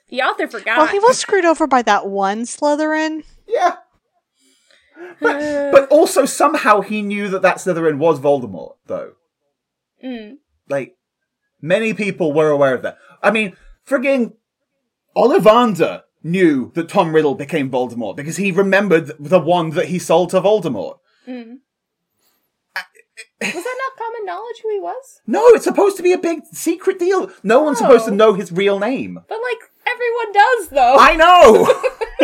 [0.09, 0.79] The author forgot.
[0.79, 3.25] Well, he was screwed over by that one Slytherin.
[3.47, 3.77] Yeah.
[5.21, 9.12] But, but also somehow he knew that that Slytherin was Voldemort, though.
[10.05, 10.39] Mm.
[10.69, 10.97] Like,
[11.61, 12.99] many people were aware of that.
[13.23, 14.35] I mean, frigging
[15.17, 20.31] Ollivander knew that Tom Riddle became Voldemort because he remembered the one that he sold
[20.31, 20.99] to Voldemort.
[21.27, 21.59] Mm.
[23.40, 25.20] Was that not common knowledge who he was?
[25.27, 27.31] No, it's supposed to be a big secret deal.
[27.42, 28.14] No one's supposed to Oh.
[28.14, 29.20] know his real name.
[29.29, 30.96] But like everyone does, though.
[30.99, 31.66] I know!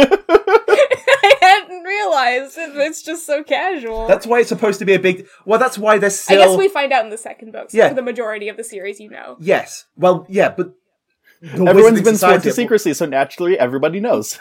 [1.24, 2.56] I hadn't realized.
[2.58, 4.06] It- It's just so casual.
[4.06, 5.26] that's why it's supposed to be a big.
[5.44, 6.48] Well, that's why there's I still.
[6.52, 7.70] guess we find out in the second book.
[7.70, 7.88] So Yeah.
[7.90, 9.36] For the majority of the series, you know.
[9.40, 9.84] Yes.
[9.96, 10.72] Well, yeah, but.
[11.42, 14.38] everyone's been sworn to secrecy, so naturally everybody knows.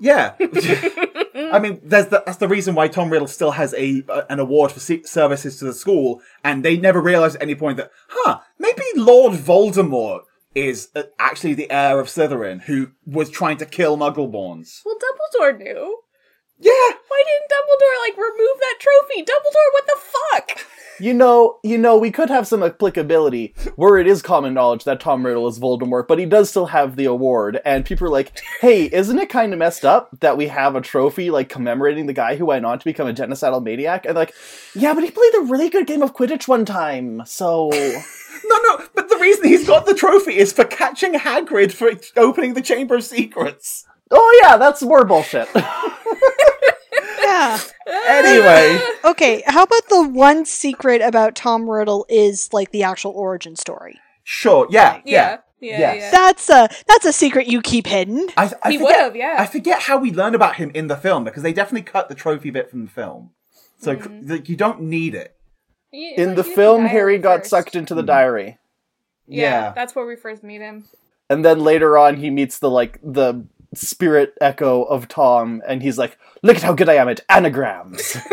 [0.00, 0.34] Yeah.
[1.52, 4.40] I mean, there's the, that's the reason why Tom Riddle still has a uh, an
[4.40, 7.90] award for se- services to the school, and they never realized at any point that,
[8.08, 10.22] huh, maybe Lord Voldemort
[10.54, 14.80] is uh, actually the heir of Slytherin who was trying to kill Muggleborns.
[14.84, 15.98] Well, Dumbledore knew.
[16.62, 16.70] Yeah.
[17.08, 19.22] Why didn't Dumbledore like remove that trophy?
[19.22, 20.66] Dumbledore, what the fuck?
[21.00, 25.00] You know, you know, we could have some applicability where it is common knowledge that
[25.00, 28.40] Tom Riddle is Voldemort, but he does still have the award, and people are like,
[28.60, 32.12] "Hey, isn't it kind of messed up that we have a trophy like commemorating the
[32.12, 34.32] guy who went on to become a genocidal maniac?" And like,
[34.76, 37.70] yeah, but he played a really good game of Quidditch one time, so
[38.44, 42.54] No, no, but the reason he's got the trophy is for catching Hagrid for opening
[42.54, 43.86] the Chamber of Secrets.
[44.12, 45.48] oh yeah, that's more bullshit.
[47.32, 47.58] Yeah.
[48.08, 53.56] anyway, Okay, how about the one secret about Tom Riddle is like the actual origin
[53.56, 53.98] story?
[54.24, 55.12] Sure, yeah, yeah.
[55.12, 55.38] Yeah.
[55.60, 55.78] Yeah.
[55.78, 55.96] Yes.
[56.02, 56.10] yeah.
[56.10, 58.28] That's a that's a secret you keep hidden.
[58.36, 59.36] I, I He forget- would've, yeah.
[59.38, 62.14] I forget how we learn about him in the film because they definitely cut the
[62.16, 63.30] trophy bit from the film,
[63.78, 64.30] so Mm-hmm.
[64.30, 65.36] like, you don't need it.
[65.92, 67.50] It's In like the film, Diary Harry got first.
[67.50, 68.06] sucked into the Hmm.
[68.06, 68.58] diary.
[69.28, 69.72] Yeah, Yeah.
[69.72, 70.84] that's where we first meet him.
[71.30, 75.98] And then later on, he meets the like the spirit echo of Tom, and he's
[75.98, 78.16] like, "Look at how good I am at anagrams."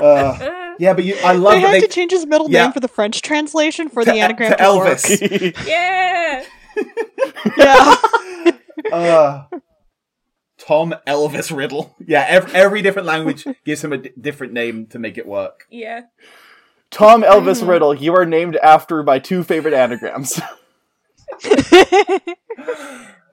[0.00, 2.64] Uh, yeah, but you, I love they that had they to change his middle Yeah.
[2.64, 4.62] name for the French translation for To- the anagram to to.
[4.62, 5.66] Elvis.
[5.66, 6.44] yeah.
[7.56, 7.96] yeah.
[8.92, 9.44] Uh,
[10.58, 11.94] Tom Elvis Riddle.
[12.06, 15.66] Yeah, every, every different language gives him a d- different name to make it work.
[15.70, 16.02] Yeah.
[16.90, 20.40] Tom Elvis Riddle, you are named after my two favorite anagrams.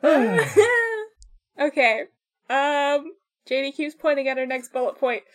[1.59, 2.03] okay.
[2.49, 3.11] Um
[3.49, 5.23] JD keeps pointing at her next bullet point.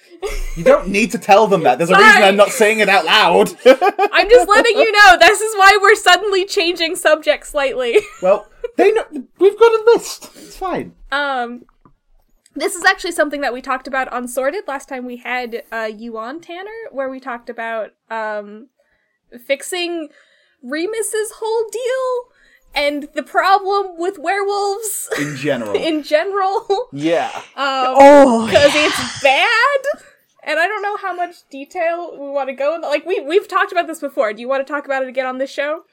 [0.54, 1.78] You don't need to tell them that.
[1.78, 3.48] There's a reason I'm not saying it out loud.
[3.64, 8.00] I'm just letting you know this is why we're suddenly changing subject slightly.
[8.20, 8.46] well,
[8.76, 9.04] they know
[9.38, 10.24] we've got a list.
[10.36, 10.94] It's fine.
[11.10, 11.64] Um
[12.54, 15.88] this is actually something that we talked about on Sorted last time we had uh
[15.90, 18.68] you on Tanner, where we talked about um
[19.46, 20.10] fixing
[20.62, 22.31] Remus's whole deal
[22.74, 25.72] and the problem with werewolves In general.
[25.76, 26.88] in general.
[26.92, 27.30] yeah.
[27.56, 29.80] Um Oh, because it's bad.
[30.44, 32.80] And I don't know how much detail we want to go in.
[32.80, 34.32] Like we we've talked about this before.
[34.32, 35.84] Do you want to talk about it again on this show?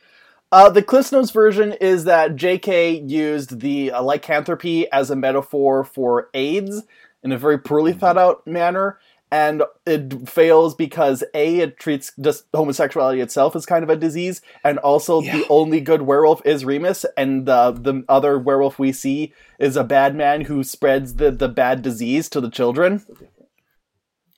[0.52, 3.02] Uh, the Cliff Notes version is that J.K.
[3.02, 6.82] used the uh, lycanthropy as a metaphor for AIDS
[7.22, 8.98] in a very poorly thought out manner,
[9.32, 14.42] and it fails because a it treats just homosexuality itself as kind of a disease,
[14.64, 15.38] and also Yeah.
[15.38, 19.84] the only good werewolf is Remus, and the the other werewolf we see is a
[19.84, 23.06] bad man who spreads the the bad disease to the children,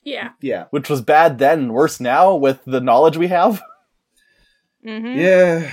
[0.03, 0.29] Yeah.
[0.41, 0.65] yeah.
[0.71, 3.61] which was bad then, worse now with the knowledge we have.
[4.83, 5.71] hmm Yeah.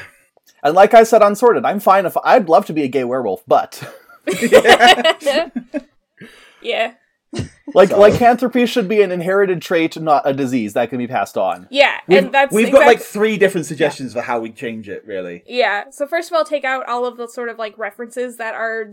[0.63, 3.05] And like I said on Sorted, I'm fine if I'd love to be a gay
[3.05, 3.83] werewolf, but.
[4.43, 5.49] yeah.
[6.61, 6.95] yeah.
[7.75, 11.37] Like So- lycanthropy should be an inherited trait, not a disease that can be passed
[11.37, 11.67] on.
[11.71, 11.99] Yeah.
[12.07, 15.43] We've, and that's we've got like three different suggestions for how we change it, really.
[15.47, 15.85] Yeah.
[15.91, 18.91] So first of all, take out all of the sort of like references that are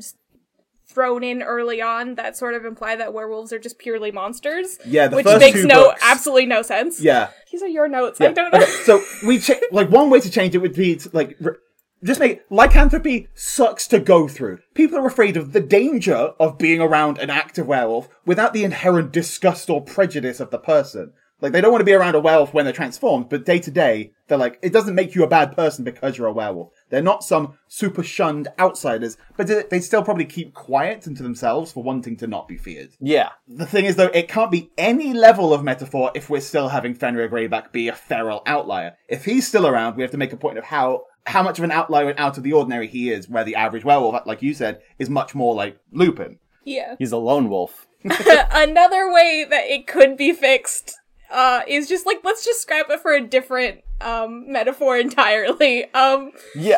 [0.88, 4.78] thrown in early on that sort of imply that werewolves are just purely monsters.
[4.86, 7.02] Yeah, the which first makes two no books- absolutely no sense.
[7.02, 7.30] Yeah.
[7.52, 8.20] These are your notes.
[8.20, 8.28] Yeah.
[8.30, 8.60] I don't know.
[8.60, 11.58] Okay, so we cha- like one way to change it would be to, like r-
[12.06, 14.60] just make lycanthropy sucks to go through.
[14.74, 19.12] People are afraid of the danger of being around an active werewolf without the inherent
[19.12, 21.14] disgust or prejudice of the person.
[21.42, 23.70] Like they don't want to be around a werewolf when they're transformed, but day to
[23.70, 26.72] day they're like it doesn't make you a bad person because you're a werewolf.
[26.90, 31.24] They're not some super shunned outsiders, but they- they still probably keep quiet and to
[31.24, 32.92] themselves for wanting to not be feared.
[33.02, 33.30] Yeah.
[33.50, 36.96] The thing is, though, it can't be any level of metaphor if we're still having
[36.96, 38.94] Fenrir Greyback be a feral outlier.
[39.10, 41.64] If he's still around, we have to make a point of how how much of
[41.64, 44.54] an outlier and out of the ordinary he is, where the average werewolf, like you
[44.54, 46.40] said, is much more like Lupin.
[46.64, 46.96] yeah.
[47.00, 47.88] He's a lone wolf.
[48.52, 50.96] Another way that it could be fixed
[51.32, 55.92] uh, is just like let's just scrap it for a different um, metaphor entirely.
[55.94, 56.78] Um, Yeah.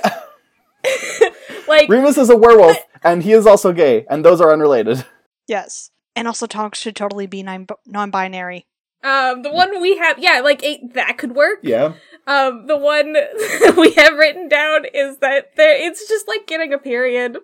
[1.68, 5.06] like Remus is a werewolf, and he is also gay, and those are unrelated.
[5.48, 5.92] Yes.
[6.16, 8.66] And also, Tonks should totally be non- non-binary.
[9.04, 11.60] Um, the one we have, yeah, like it, that could work.
[11.64, 11.94] Yeah.
[12.26, 13.14] Um, the one
[13.78, 17.38] we have written down is that there it's just like getting a period.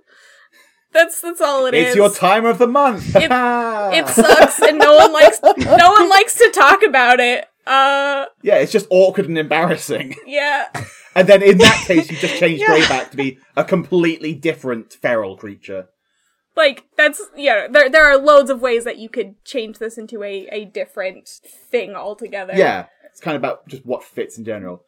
[0.92, 1.88] That's that's all it is.
[1.88, 3.16] it's your time of the month.
[3.16, 3.32] It-
[3.96, 7.46] It sucks, and no one likes no one likes to talk about it.
[7.66, 10.16] Uh, yeah, it's just awkward and embarrassing.
[10.26, 10.68] yeah,
[11.16, 12.68] And then in that case, you just change Yeah.
[12.78, 15.88] Greyback to be a completely different feral creature.
[16.56, 17.68] Like that's yeah.
[17.70, 21.28] There there are loads of ways that you could change this into a a different
[21.28, 22.54] thing altogether.
[22.56, 24.84] Yeah, it's kind of about just what fits in general.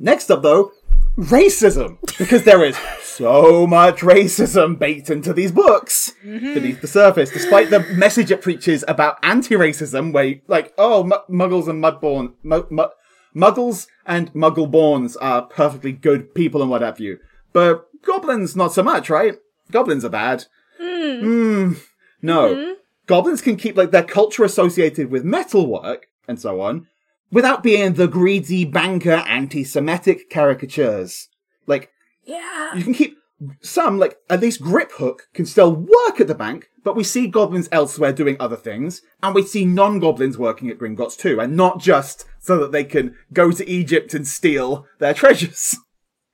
[0.00, 0.70] Next up, though,
[1.16, 1.98] racism.
[2.18, 6.54] Because there is so much racism baked into these books mm-hmm.
[6.54, 11.02] beneath the surface, despite the message it preaches about anti racism, where, you- like, oh,
[11.02, 12.34] mu- muggles and mudborn.
[12.44, 12.88] Mu- mu-
[13.34, 17.18] muggles and muggle-borns are perfectly good people and what have you.
[17.52, 19.34] But goblins, not so much, right?
[19.72, 20.44] Goblins are bad.
[20.80, 21.74] Hmm.
[22.22, 22.76] No.
[23.06, 26.86] Goblins can keep like their culture associated with metalwork and so on,
[27.30, 31.28] without being the greedy banker anti-Semitic caricatures.
[31.66, 31.90] Like
[32.24, 32.74] yeah.
[32.74, 33.16] you can keep
[33.62, 37.68] some, like at least Griphook, can still work at the bank, but we see goblins
[37.70, 42.24] elsewhere doing other things, and we see non-goblins working at Gringotts too, and not just
[42.40, 45.76] so that they can go to Egypt and steal their treasures.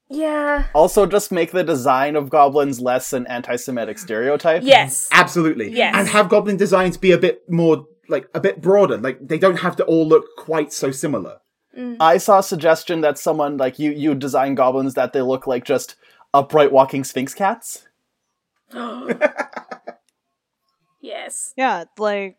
[0.09, 0.67] Yeah.
[0.75, 4.63] Also, just make the design of goblins less an anti-Semitic stereotype.
[4.65, 5.09] Yes.
[5.13, 5.71] Absolutely.
[5.71, 5.95] Yes.
[5.97, 8.99] And have goblin designs be a bit more, like, a bit broader.
[8.99, 11.39] Like, they don't have to all look quite so similar.
[11.77, 11.97] Mm.
[12.01, 15.65] I saw a suggestion that someone like you you design goblins that they look like
[15.65, 15.97] just
[16.33, 17.89] upright walking sphinx cats.
[21.01, 21.53] yes.
[21.57, 22.37] Yeah, like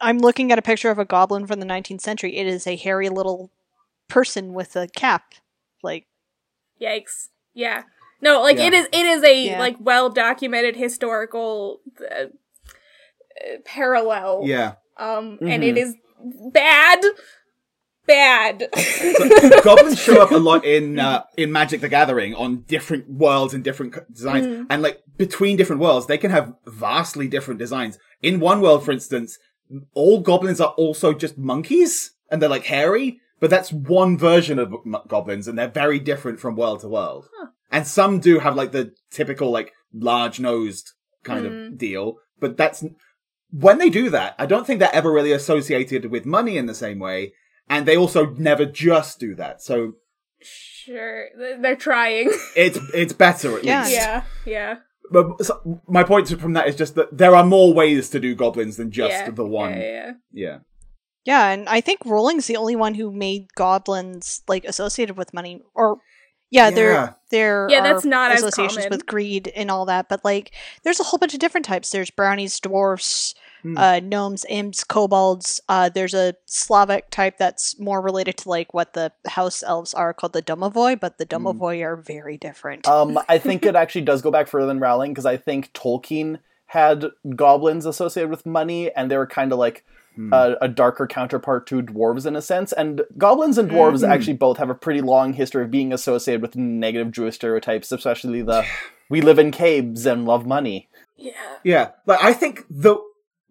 [0.00, 2.36] I'm looking at a picture of a goblin from the 19th century.
[2.36, 3.50] It is a hairy little
[4.08, 5.34] person with a cap.
[5.82, 6.06] Like,
[6.80, 7.28] Yikes.
[7.54, 7.82] Yeah.
[8.20, 8.80] No, like it Yeah.
[8.80, 8.86] is.
[8.92, 9.58] It is a Yeah.
[9.58, 12.26] like well documented historical uh, uh,
[13.64, 14.42] parallel.
[14.44, 14.74] Yeah.
[14.96, 15.68] Um, and Mhm.
[15.68, 15.94] it is
[16.52, 17.00] bad.
[18.06, 18.68] Bad.
[19.62, 23.62] goblins show up a lot in uh, in Magic the Gathering on different worlds and
[23.62, 24.66] different designs, Mm.
[24.70, 27.98] and like between different worlds, they can have vastly different designs.
[28.22, 29.38] In one world, for instance,
[29.92, 34.74] all goblins are also just monkeys, and they're like hairy, but that's one version of
[35.08, 37.28] goblins, and they're very different from world to world.
[37.70, 40.92] And some do have like the typical like large nosed
[41.24, 41.66] kind Mm.
[41.72, 42.84] of deal, but that's
[43.50, 44.34] when they do that.
[44.38, 47.32] I don't think they're ever really associated with money in the same way.
[47.70, 49.60] And they also never just do that.
[49.62, 49.94] So
[50.40, 51.26] sure,
[51.60, 52.30] they're trying.
[52.56, 53.80] it's it's better at Yeah.
[53.82, 53.92] least.
[53.94, 54.76] yeah, yeah,
[55.10, 58.34] But so, my point from that is just that there are more ways to do
[58.34, 59.72] goblins than just yeah, the one.
[59.72, 60.12] Yeah, yeah.
[60.32, 60.58] Yeah.
[61.28, 65.60] Yeah, and I think Rowling's the only one who made goblins like associated with money.
[65.74, 65.98] Or,
[66.50, 66.74] yeah, Yeah.
[66.74, 68.90] there there Yeah, are that's not associations common.
[68.90, 70.08] with greed and all that.
[70.08, 70.52] But like,
[70.84, 71.90] there's a whole bunch of different types.
[71.90, 73.76] There's brownies, dwarfs, Hmm.
[73.76, 75.60] uh, gnomes, imps, kobolds.
[75.68, 80.14] Uh, there's a Slavic type that's more related to like what the house elves are
[80.14, 81.46] called the Domovoi, but the Hmm.
[81.46, 82.88] Domovoi are very different.
[82.88, 86.38] Um, I think it actually does go back further than Rowling because I think Tolkien
[86.66, 87.04] had
[87.36, 89.84] goblins associated with money, and they were kind of like
[90.18, 90.32] Hmm.
[90.32, 92.72] a, a darker counterpart to dwarves in a sense.
[92.72, 94.08] And goblins and dwarves Mhm.
[94.08, 98.42] actually both have a pretty long history of being associated with negative Jewish stereotypes, especially
[98.42, 98.64] the
[99.08, 101.32] "we live in caves and love money." Yeah.
[101.62, 101.90] Yeah.
[102.04, 102.96] Like I think the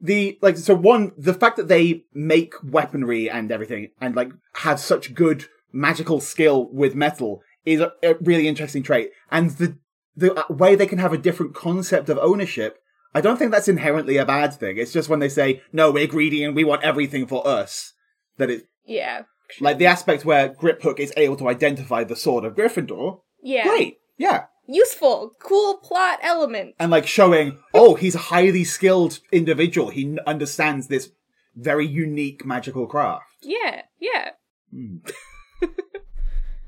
[0.02, 4.82] the like so one the fact that they make weaponry and everything and like have
[4.82, 9.12] such good magical skill with metal is a, a really interesting trait.
[9.32, 9.78] And the
[10.18, 12.80] the uh, way they can have a different concept of ownership,
[13.18, 14.78] I don't think that's inherently a bad thing.
[14.78, 17.94] It's just when they say, "No, we're greedy and we want everything for us,"
[18.38, 19.24] that it Yeah.
[19.60, 23.22] like the aspect where Griphook is able to identify the sword of Gryffindor.
[23.42, 23.64] Yeah.
[23.68, 23.98] Great.
[24.18, 24.46] Yeah.
[24.68, 25.32] Useful.
[25.40, 26.76] Cool plot element.
[26.80, 29.90] and like showing, oh, he's a highly skilled individual.
[29.90, 31.12] He n- understands this
[31.56, 33.24] very unique magical craft.
[33.42, 33.84] Yeah.
[34.00, 34.32] Yeah.
[34.72, 34.98] Hmm.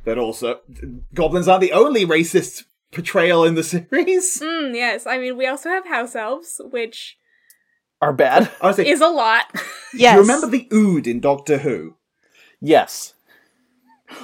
[0.06, 0.62] But also,
[1.14, 4.40] goblins aren't the only racist portrayal in the series.
[4.42, 5.06] Mm, yes.
[5.08, 7.18] I mean, we also have house elves, which
[8.02, 8.52] Are bad?
[8.62, 9.46] I was is a lot.
[9.94, 10.14] yes.
[10.14, 11.96] Do you remember the Ood in Doctor Who?
[12.62, 13.14] yes.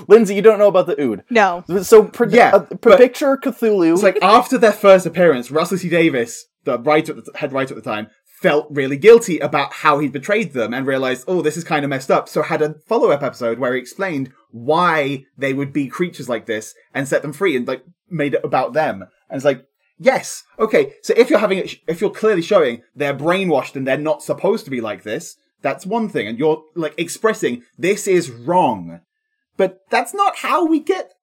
[0.08, 1.24] Lindsay, you don't know about the Ood.
[1.30, 1.64] no.
[1.84, 3.94] So, pr- Yeah, uh, pr- but- picture Cthulhu.
[3.94, 7.84] It's like after their first appearance, Russell T Davies, the writer, the head writer at
[7.84, 8.08] the time,
[8.46, 11.90] felt really guilty about how he betrayed them and realized, oh, this is kind of
[11.90, 12.30] messed up.
[12.30, 16.46] So had a follow up episode where he explained why they would be creatures like
[16.46, 19.02] this and set them free and like made it about them.
[19.32, 19.66] And it's like,
[19.98, 20.94] yes, okay.
[21.02, 24.64] So if you're having it, if you're clearly showing they're brainwashed and they're not supposed
[24.66, 26.28] to be like this, that's one thing.
[26.28, 29.00] And you're like expressing this is wrong.
[29.58, 31.14] But that's not how we get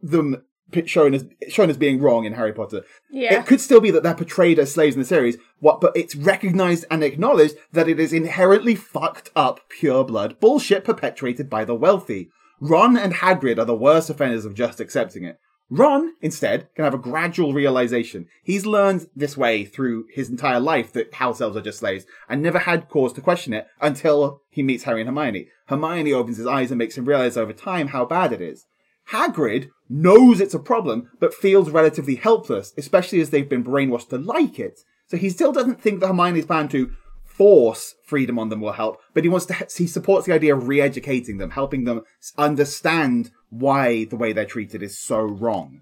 [0.00, 0.42] them
[0.86, 2.82] shown as shown as being wrong in Harry Potter.
[3.10, 3.40] Yeah.
[3.40, 6.16] It could still be that they're portrayed as slaves in the series, what but it's
[6.16, 11.74] recognized and acknowledged that it is inherently fucked up pure blood bullshit perpetuated by the
[11.74, 12.30] wealthy.
[12.60, 15.38] Ron and Hagrid are the worst offenders of just accepting it.
[15.74, 18.26] Ron, instead, can have a gradual realization.
[18.44, 22.42] He's learned this way through his entire life that house elves are just slaves, and
[22.42, 25.48] never had cause to question it until he meets Harry and Hermione.
[25.68, 28.66] Hermione opens his eyes and makes him realize over time how bad it is.
[29.10, 34.18] Hagrid knows it's a problem, but feels relatively helpless, especially as they've been brainwashed to
[34.18, 34.80] like it.
[35.06, 36.92] So he still doesn't think that Hermione's plan to
[37.24, 40.68] force freedom on them will help, but he wants to, he supports the idea of
[40.68, 42.02] re-educating them, helping them
[42.38, 45.80] understand why the way they're treated is so wrong.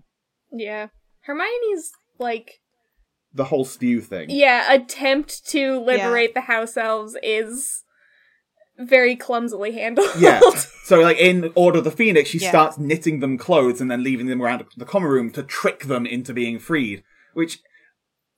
[0.52, 0.88] yeah.
[1.22, 2.60] Hermione's like
[3.34, 4.30] The whole spew thing.
[4.30, 7.82] yeah, attempt to liberate the house elves is
[8.80, 10.10] very clumsily handled.
[10.18, 10.40] Yeah.
[10.90, 12.48] So, like in Order of the Phoenix, she Yeah.
[12.48, 16.04] starts knitting them clothes and then leaving them around the common room to trick them
[16.04, 17.04] into being freed.
[17.32, 17.60] Which,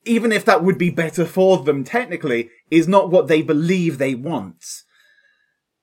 [0.05, 4.14] even if that would be better for them technically, is not what they believe they
[4.14, 4.62] want.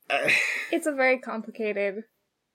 [0.72, 2.03] it's a very complicated.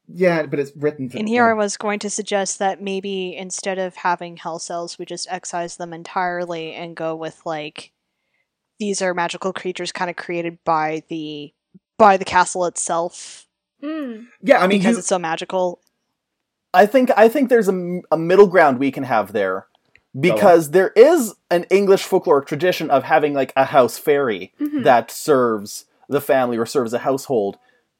[0.06, 1.18] Yeah, but it's written to.
[1.18, 5.06] And here I was going to suggest that maybe instead of having hell cells, we
[5.06, 7.92] just excise them entirely and go with like
[8.78, 11.53] these are magical creatures kind of created by the
[11.98, 13.42] by the castle itself
[13.82, 14.28] Mm.
[14.40, 15.78] Yeah, I mean, because you, it's so magical.
[16.72, 19.66] I think I think there's a, a middle ground we can have there
[20.18, 24.84] because there is an English folkloric tradition of having like a house fairy Mm-hmm.
[24.84, 27.58] that serves the family or serves a household.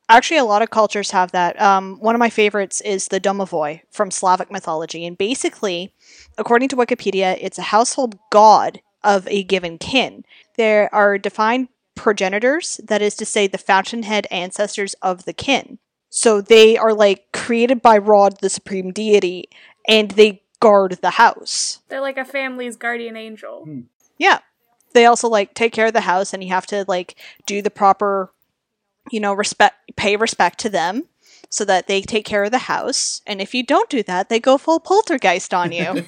[0.08, 1.60] Actually, a lot of cultures have that.
[1.60, 5.04] Um, one of my favorites is the Domovoi from Slavic mythology.
[5.06, 5.92] And basically,
[6.38, 10.24] according to Wikipedia, it's a household god of a given kin.
[10.56, 15.78] There are defined progenitors, that is to say, the fountainhead ancestors of the kin.
[16.10, 19.48] So they are like created by Rod, the supreme deity,
[19.88, 21.80] and they guard the house.
[21.88, 23.64] They're like a family's guardian angel.
[23.64, 23.80] Hmm.
[24.16, 24.38] Yeah.
[24.92, 27.16] They also like take care of the house and you have to like
[27.46, 28.32] do the proper
[29.10, 31.04] you know respect pay respect to them
[31.50, 34.40] so that they take care of the house and if you don't do that they
[34.40, 35.84] go full poltergeist on you.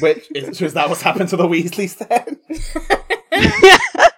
[0.00, 2.38] Which is, is that what's happened to the Weasleys then?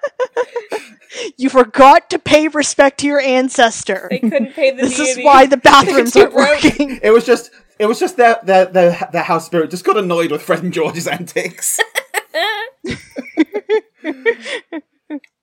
[1.36, 4.08] you forgot to pay respect to your ancestor.
[4.10, 7.00] They couldn't pay the This is why the bathrooms aren't working.
[7.02, 10.30] It was just it was just that the the the house spirit just got annoyed
[10.30, 11.80] with Fred and George's antics.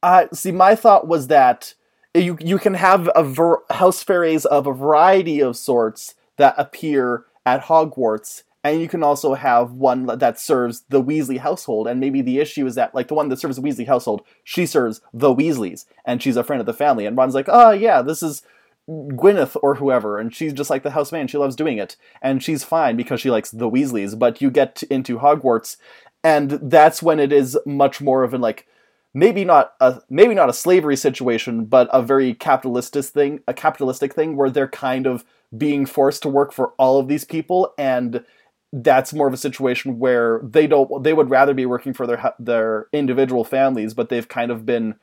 [0.03, 1.73] Uh, see, my thought was that
[2.13, 7.25] you you can have a ver- house fairies of a variety of sorts that appear
[7.43, 11.87] at Hogwarts, and you can also have one that serves the Weasley household.
[11.87, 14.65] And maybe the issue is that, like, the one that serves the Weasley household, she
[14.65, 17.05] serves the Weasleys, and she's a friend of the family.
[17.05, 18.41] And Ron's like, oh yeah, this is
[18.89, 21.27] Gwyneth or whoever, and she's just like the houseman.
[21.27, 24.17] She loves doing it, and she's fine because she likes the Weasleys.
[24.17, 25.77] But you get into Hogwarts,
[26.23, 28.65] and that's when it is much more of an like
[29.13, 34.15] maybe not a maybe not a slavery situation, but a very capitalistic thing, a capitalistic
[34.15, 35.23] thing where they're kind of
[35.55, 38.25] being forced to work for all of these people, and
[38.73, 42.33] that's more of a situation where they don't they would rather be working for their
[42.39, 44.95] their individual families, but they've kind of been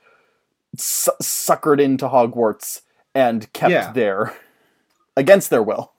[0.77, 2.81] su- suckered into Hogwarts
[3.15, 3.91] and kept Yeah.
[3.91, 4.33] there
[5.15, 5.93] against their will.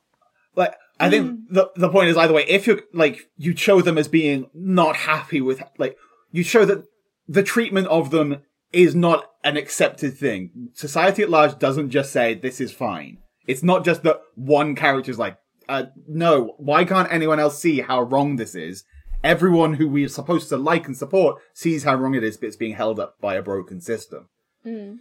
[0.57, 1.39] like I think mm.
[1.51, 2.45] the the point is either way.
[2.49, 5.97] If you like you show them as being not happy with like
[6.31, 6.85] you show that
[7.29, 8.43] the treatment of them
[8.73, 10.71] is not an accepted thing.
[10.73, 13.19] Society at large doesn't just say this is fine.
[13.47, 15.37] It's not just that one character's like,
[15.69, 18.85] uh, no, why can't anyone else see how wrong this is?
[19.23, 22.57] Everyone who we're supposed to like and support sees how wrong it is, but it's
[22.57, 24.29] being held up by a broken system.
[24.63, 24.97] hmm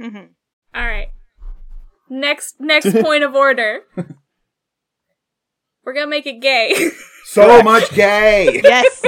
[0.00, 0.16] hmm
[0.74, 1.08] All right.
[2.08, 3.80] Next next point of order.
[5.84, 6.90] We're gonna make it gay.
[7.28, 8.60] So much gay!
[8.64, 9.04] Yes.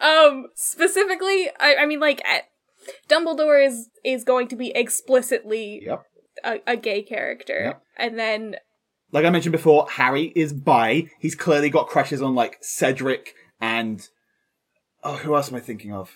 [0.00, 2.44] um, specifically, I, I mean, like, at,
[3.08, 6.04] Dumbledore is is going to be explicitly Yep.
[6.44, 7.82] A, a gay character, Yep.
[7.98, 8.56] and then
[9.10, 11.08] like I mentioned before, Harry is bi.
[11.18, 14.06] He's clearly got crushes on like Cedric and
[15.04, 16.10] oh, who else am I thinking of?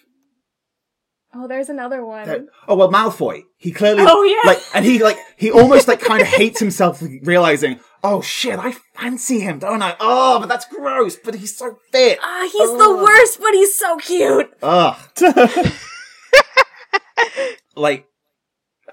[1.39, 2.27] oh, there's another one.
[2.27, 3.43] There- oh well, Malfoy.
[3.59, 4.51] He clearly Oh, yeah.
[4.51, 8.74] like, and he like he almost like kind of hates himself, realizing, oh shit, I
[8.95, 9.97] fancy him, don't I?
[10.01, 11.16] Oh, but that's gross.
[11.16, 12.18] But he's so fit.
[12.22, 14.51] Ah, he's the worst, but he's so cute.
[14.62, 14.97] Ugh.
[17.77, 18.07] like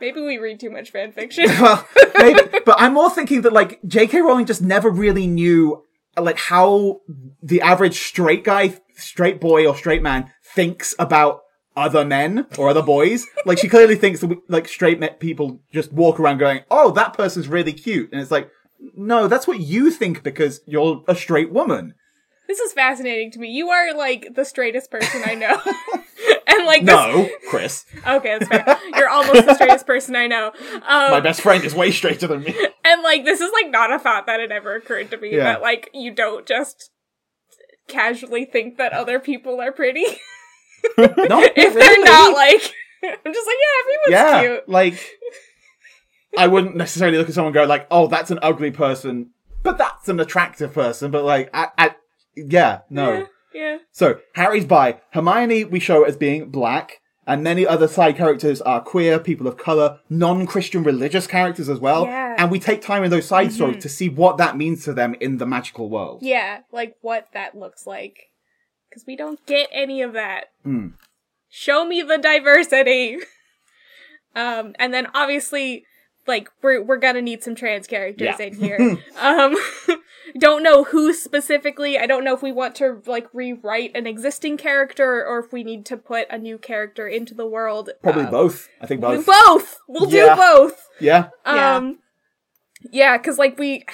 [0.02, 1.46] Maybe we read too much fan fiction.
[1.46, 1.88] well,
[2.18, 4.22] maybe, but I'm more thinking that like J.K.
[4.22, 5.84] Rowling just never really knew
[6.20, 7.02] like how
[7.42, 11.42] the average straight guy, straight boy or straight man thinks about
[11.76, 13.26] other men or other boys.
[13.46, 17.14] like she clearly thinks that we, like straight people just walk around going, "Oh, that
[17.14, 18.50] person's really cute," and it's like,
[18.96, 21.96] no, that's what you think because you're a straight woman.
[22.48, 23.50] this is fascinating to me.
[23.50, 25.60] You are like the straightest person I know,
[26.58, 26.96] and like this.
[26.96, 28.78] No, Chris, Okay, that's fair.
[28.96, 30.52] You're almost the straightest person I know.
[30.74, 30.82] Um,
[31.12, 32.56] my best friend is way straighter than me.
[32.86, 35.44] And like this is like not a thought that had ever occurred to me Yeah.
[35.46, 36.92] that like you don't just
[37.88, 40.04] casually think that other people are pretty
[40.98, 42.74] No, if they're not like
[43.04, 44.70] I'm just like yeah everyone's yeah, cute.
[44.70, 45.10] like
[46.38, 49.30] I wouldn't necessarily look at someone and go like, "Oh, that's an ugly person,"
[49.62, 51.12] but that's an attractive person.
[51.12, 51.96] But like, I, I
[52.36, 53.14] yeah, no.
[53.20, 53.78] Yeah, yeah.
[53.92, 55.00] So Harry's bi.
[55.12, 59.58] Hermione we show as being black, and many other side characters are queer, people of
[59.58, 62.06] color, non-Christian religious characters as well.
[62.06, 62.36] Yeah.
[62.38, 65.16] And we take time in those side stories to see what that means to them
[65.22, 66.20] in the magical world.
[66.22, 68.30] Yeah, like what that looks like.
[68.90, 70.46] Because we don't get any of that.
[70.64, 70.90] Hmm.
[71.50, 73.18] Show me the diversity.
[74.36, 75.86] um, and then obviously,
[76.28, 78.46] like we're we're gonna need some trans characters Yeah.
[78.46, 78.98] in here.
[79.20, 79.56] um,
[80.40, 81.98] don't know who specifically.
[81.98, 85.64] I don't know if we want to like rewrite an existing character or if we
[85.64, 87.90] need to put a new character into the world.
[88.02, 88.70] Probably Um, both.
[88.82, 89.26] I think both.
[89.26, 89.78] Both.
[89.88, 90.36] We'll Yeah.
[90.36, 90.88] do both.
[91.00, 91.30] Yeah.
[91.46, 91.76] Yeah.
[91.76, 92.00] Um
[92.92, 93.86] yeah, cuz like we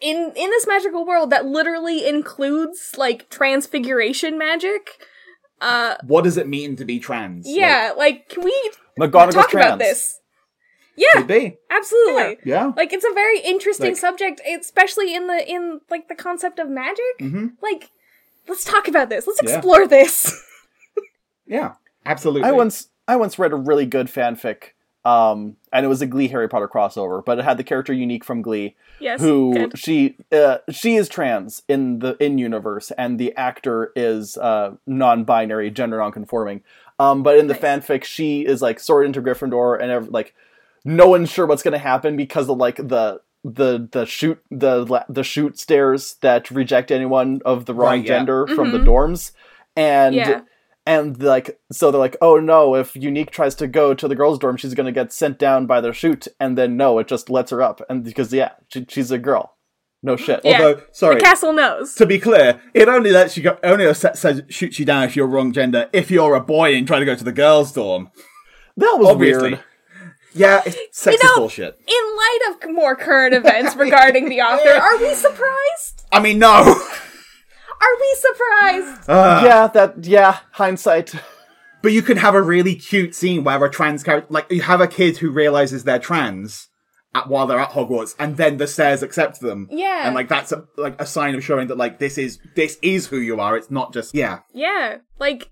[0.00, 4.90] in in this magical world that literally includes like transfiguration magic.
[5.60, 7.48] Uh What does it mean to be trans?
[7.48, 9.66] yeah, like, can we McGonagall's talk trans.
[9.66, 10.18] about this?
[10.96, 11.56] Like, Yeah, could be.
[11.70, 12.38] absolutely.
[12.44, 12.72] Yeah.
[12.76, 16.68] Like it's a very interesting Like- subject, especially in the in like the concept of
[16.68, 17.04] magic.
[17.18, 17.90] hmm Like
[18.48, 19.26] let's talk about this.
[19.26, 19.54] Let's Yeah.
[19.56, 20.34] explore this.
[21.46, 21.72] Yeah.
[22.06, 22.48] Absolutely.
[22.48, 24.70] I once I once read a really good fanfic
[25.04, 28.24] Um, and it was a Glee Harry Potter crossover, but it had the character unique
[28.24, 29.20] from Glee, Yes.
[29.20, 29.76] who good.
[29.78, 35.70] she uh, she is trans in the in universe, and the actor is uh, non-binary,
[35.72, 36.62] gender non-conforming.
[37.00, 37.62] Um, but in the Nice.
[37.62, 40.34] fanfic, she is like sorted into Gryffindor, and ev- like
[40.84, 45.04] no one's sure what's going to happen because of like the the the shoot the
[45.08, 48.18] the shoot stairs that reject anyone of the wrong Right, yeah.
[48.18, 48.84] gender from the Mhm.
[48.86, 49.32] dorms,
[49.76, 50.40] and Yeah.
[50.86, 54.38] and like so they're like oh no if unique tries to go to the girls
[54.38, 57.30] dorm she's going to get sent down by the shoot and then no it just
[57.30, 59.54] lets her up and because yeah she, she's a girl
[60.04, 60.60] no shit Yeah.
[60.60, 61.94] Although, sorry, The castle knows.
[61.94, 65.28] to be clear, it only lets you go, only says shoots you down if you're
[65.28, 65.88] wrong gender.
[65.92, 68.10] If you're a boy and try to go to the girls' dorm,
[68.76, 69.50] that was obviously.
[69.50, 69.60] weird
[70.34, 70.76] yeah, it's
[71.06, 71.78] sexist know- bullshit.
[71.86, 76.04] In light of more current events regarding the author, are we surprised?
[76.12, 76.48] I mean, no.
[77.82, 79.04] Are we surprised?
[79.10, 79.44] Ugh.
[79.44, 81.14] yeah that yeah hindsight
[81.82, 84.80] But you could have a really cute scene where a trans character, like you have
[84.80, 86.68] a kid who realizes they're trans
[87.12, 89.66] at, while they're at Hogwarts, and then the stairs accept them.
[89.68, 90.06] Yeah.
[90.06, 93.08] and like that's a like a sign of showing that like this is this is
[93.08, 93.56] who you are.
[93.56, 94.40] It's not just yeah.
[94.54, 95.50] Yeah, like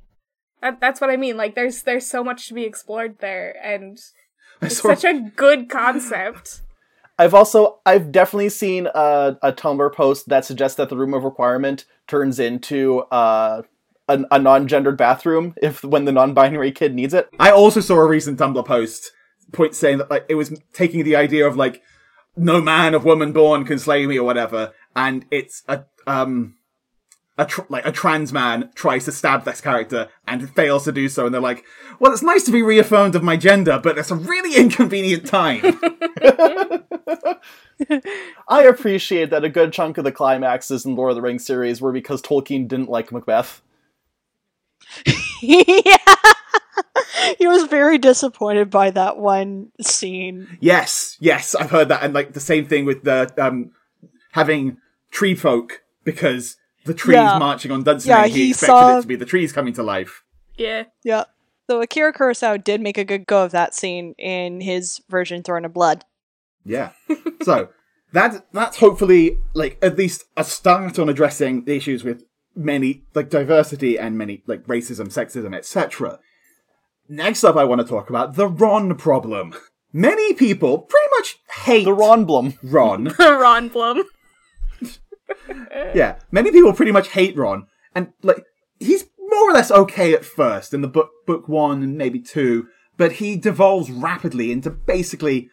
[0.62, 1.36] that, that's what I mean.
[1.36, 4.19] Like there's there's so much to be explored there, and I
[4.62, 6.62] it's such a good concept.
[7.18, 11.24] i've also i've definitely seen a, a tumblr post that suggests that the room of
[11.24, 13.62] requirement turns into uh
[14.08, 18.06] a, a non-gendered bathroom if when the non-binary kid needs it I also saw a
[18.06, 19.12] recent Tumblr post
[19.52, 21.82] point saying that like it was taking the idea of like
[22.36, 26.56] no man of woman born can slay me or whatever, and it's a um
[27.40, 31.08] a tr- like a trans man tries to stab this character and fails to do
[31.08, 31.64] so, and they're like,
[31.98, 35.62] "Well, it's nice to be reaffirmed of my gender, but it's a really inconvenient time."
[38.48, 41.80] I appreciate that a good chunk of the climaxes in Lord of the Rings series
[41.80, 43.62] were because Tolkien didn't like Macbeth.
[45.40, 45.96] yeah.
[47.38, 50.58] he was very disappointed by that one scene.
[50.60, 53.70] yes, yes, I've heard that, and like the same thing with the um
[54.32, 54.76] having
[55.10, 56.56] tree folk because
[56.90, 57.38] the trees Yeah.
[57.38, 59.82] marching on Dunsinane, Yeah, he, he expected saw- it to be the trees coming to
[59.82, 60.22] life.
[60.56, 61.24] Yeah, Yeah.
[61.68, 65.64] So Akira Kurosawa did make a good go of that scene in his version Throne
[65.64, 66.04] of Blood.
[66.64, 66.90] Yeah.
[67.42, 67.68] so
[68.12, 72.24] that that's hopefully like at least a start on addressing the issues with
[72.56, 76.18] many like diversity and many like racism, sexism, etc.
[77.08, 79.54] Next up, I want to talk about the Ron problem.
[79.92, 82.54] Many people pretty much hate The Ron Blum.
[82.64, 83.14] Ron.
[83.18, 84.02] Ron Blum.
[85.94, 88.44] yeah, many people pretty much hate Ron, and like
[88.78, 92.68] he's more or less okay at first in the book book one and maybe two,
[92.96, 95.48] but he devolves rapidly into basically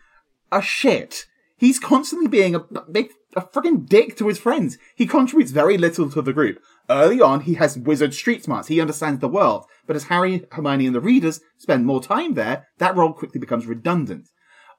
[0.52, 1.26] a shit.
[1.58, 2.60] He's constantly being a
[2.92, 4.78] big a freaking dick to his friends.
[4.96, 6.60] He contributes very little to the group.
[6.90, 8.68] Early on, he has wizard street smarts.
[8.68, 9.66] He understands the world.
[9.86, 13.68] But as Harry, Hermione, and the readers spend more time there, that role quickly becomes
[13.68, 14.28] redundant.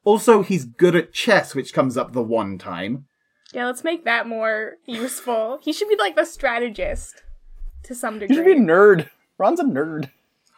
[0.03, 3.05] Also, he's good at chess, which comes up the one time.
[3.53, 5.59] Yeah, let's make that more useful.
[5.61, 7.23] He should be like the strategist
[7.83, 8.35] to some degree.
[8.35, 9.09] He should be a nerd.
[9.37, 10.09] Ron's a nerd.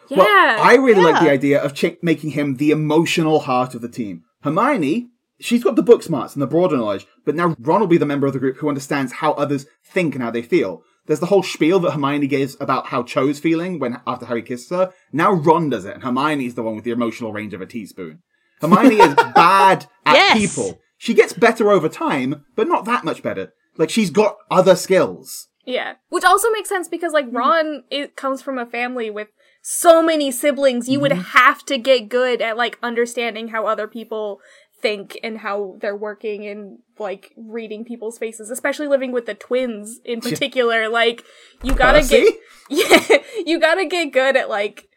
[0.10, 3.82] yeah, Well, I really like the idea of ch- making him the emotional heart of
[3.82, 4.24] the team.
[4.44, 5.08] Hermione,
[5.40, 8.06] she's got the book smarts and the broader knowledge, but now Ron will be the
[8.06, 10.82] member of the group who understands how others think and how they feel.
[11.06, 14.70] There's the whole spiel that Hermione gives about how Cho's feeling when after Harry kisses
[14.70, 14.92] her.
[15.14, 18.22] Now Ron does it, and Hermione's the one with the emotional range of a teaspoon.
[18.62, 20.56] Hermione is bad at Yes.
[20.56, 20.80] people.
[21.02, 23.54] She gets better over time, but not that much better.
[23.76, 25.48] Like she's got other skills.
[25.66, 25.94] yeah.
[26.10, 29.30] Which also makes sense because like Ron it comes from a family with
[29.64, 30.88] so many siblings.
[30.88, 34.42] You would have to get good at like understanding how other people
[34.80, 40.00] think and how they're working and like reading people's faces, especially living with the twins
[40.06, 40.88] in particular.
[40.88, 41.24] Like
[41.64, 42.26] you gotta Percy?
[42.26, 42.36] get
[43.10, 44.88] yeah, you gotta get good at like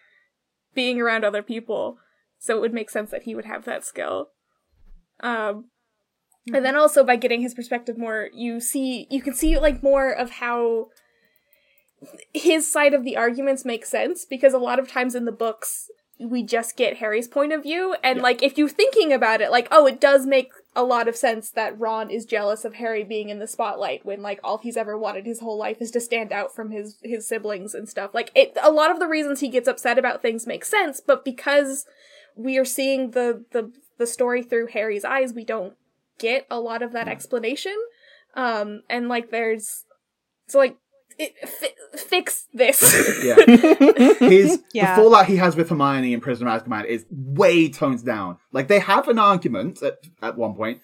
[0.75, 1.97] being around other people.
[2.39, 4.29] So it would make sense that he would have that skill.
[5.21, 5.71] Um
[6.53, 10.11] and then also by getting his perspective more, you see you can see like more
[10.11, 10.89] of how
[12.35, 15.89] his side of the arguments make sense because a lot of times in the books
[16.21, 17.97] we just get Harry's point of view.
[18.03, 21.17] And like if you're thinking about it like oh it does make a lot of
[21.17, 24.77] sense that Ron is jealous of Harry being in the spotlight when like all he's
[24.77, 28.11] ever wanted his whole life is to stand out from his his siblings and stuff.
[28.13, 31.25] Like it a lot of the reasons he gets upset about things make sense but
[31.25, 31.87] because
[32.37, 35.75] we are seeing the the the story through Harry's eyes we don't
[36.19, 37.75] get a lot of that explanation
[38.37, 39.85] um and like there's
[40.49, 40.77] so like
[41.19, 42.81] it, fi- fix this
[43.25, 43.37] Yeah.
[44.29, 44.97] His Yeah.
[44.97, 48.39] the fallout he has with Hermione in Prisoner of Azkaban is way toned down.
[48.53, 50.81] Like they have an argument at, at one point,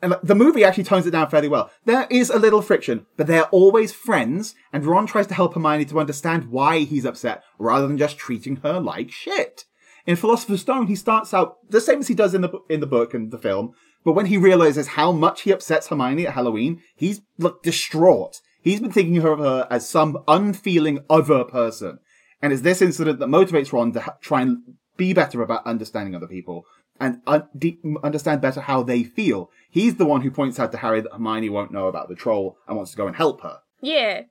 [0.00, 1.70] and like, the movie actually tones it down fairly well.
[1.84, 5.84] There is a little friction, but they're always friends, and Ron tries to help Hermione
[5.86, 9.64] to understand why he's upset, rather than just treating her like shit.
[10.06, 12.86] In Philosopher's Stone, he starts out the same as he does in the in the
[12.86, 13.72] book and the film,
[14.04, 18.40] but when he realizes how much he upsets Hermione at Halloween, he's like distraught.
[18.62, 21.98] He's been thinking of her as some unfeeling other person,
[22.40, 24.58] and it's this incident that motivates Ron to ha- try and
[24.96, 26.64] be better about understanding other people
[27.00, 29.50] and un- de- understand better how they feel.
[29.70, 32.56] He's the one who points out to Harry that Hermione won't know about the troll
[32.68, 33.58] and wants to go and help her.
[33.80, 34.22] Yeah.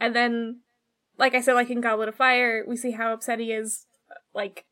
[0.00, 0.60] And then,
[1.18, 3.86] like I said, like in Goblet of Fire, we see how upset he is,
[4.34, 4.64] like,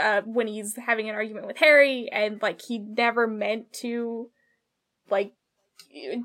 [0.00, 4.30] uh, when he's having an argument with Harry, and, like, he never meant to,
[5.08, 5.32] like,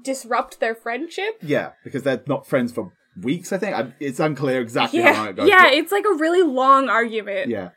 [0.03, 1.35] disrupt their friendship.
[1.41, 3.51] Yeah, because they're not friends for weeks.
[3.51, 5.49] I think I, it's unclear exactly how long it goes.
[5.49, 7.49] yeah, it's like a really long argument.
[7.49, 7.69] yeah.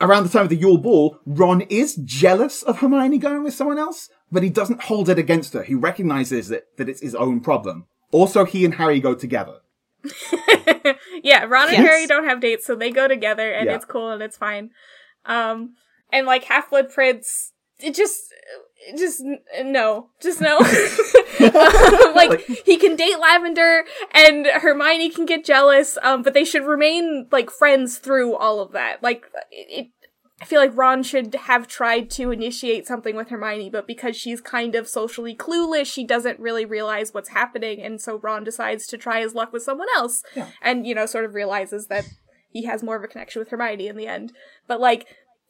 [0.00, 3.78] Around the time of the Yule Ball, Ron is jealous of Hermione going with someone
[3.78, 5.62] else, but he doesn't hold it against her.
[5.62, 7.86] He recognizes that, that it's his own problem.
[8.10, 9.58] Also, he and Harry go together.
[11.22, 11.86] yeah, Ron and Yes.
[11.86, 13.76] Harry don't have dates, so they go together, and Yeah.
[13.76, 14.70] it's cool and it's fine.
[15.24, 15.74] Um,
[16.12, 18.20] and like Half Blood Prince, it just,
[18.86, 19.22] it just
[19.64, 20.58] no, just no.
[22.14, 25.96] like, Like- he can date Lavender, and Hermione can get jealous.
[26.02, 29.02] Um, but they should remain like friends through all of that.
[29.02, 29.88] Like, it.
[30.42, 34.40] I feel like Ron should have tried to initiate something with Hermione, but because she's
[34.40, 38.98] kind of socially clueless, she doesn't really realize what's happening, and so Ron decides to
[38.98, 40.24] try his luck with someone else.
[40.60, 42.06] And, you know, sort of realizes that
[42.50, 44.32] he has more of a connection with Hermione in the end.
[44.66, 45.06] But like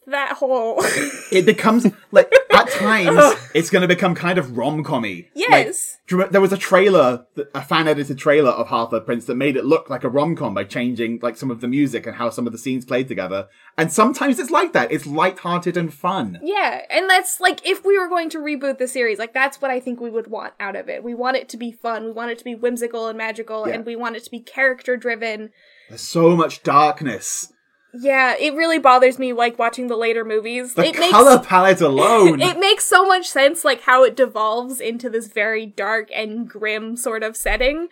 [0.07, 0.77] that whole
[1.33, 3.19] It becomes like at times
[3.55, 5.29] it's going to become kind of rom-commy.
[5.35, 5.99] Yes.
[6.07, 9.37] do you remember- there was a trailer, a fan-edited trailer of Half Blood Prince that
[9.37, 12.31] made it look like a rom-com by changing like some of the music and how
[12.31, 13.49] some of the scenes played together.
[13.79, 14.93] And sometimes it's like that.
[14.93, 16.39] It's light-hearted and fun.
[16.43, 19.71] Yeah, and that's like if we were going to reboot the series, like that's what
[19.71, 21.03] I think we would want out of it.
[21.03, 23.75] We want it to be fun, we want it to be whimsical and magical, Yeah.
[23.77, 25.51] and we want it to be character driven.
[25.89, 27.52] There's so much darkness.
[27.95, 30.75] Yeah, it really bothers me like watching the later movies.
[30.75, 32.41] The it makes color palette alone.
[32.43, 36.97] it makes so much sense like how it devolves into this very dark and grim
[36.97, 37.89] sort of setting.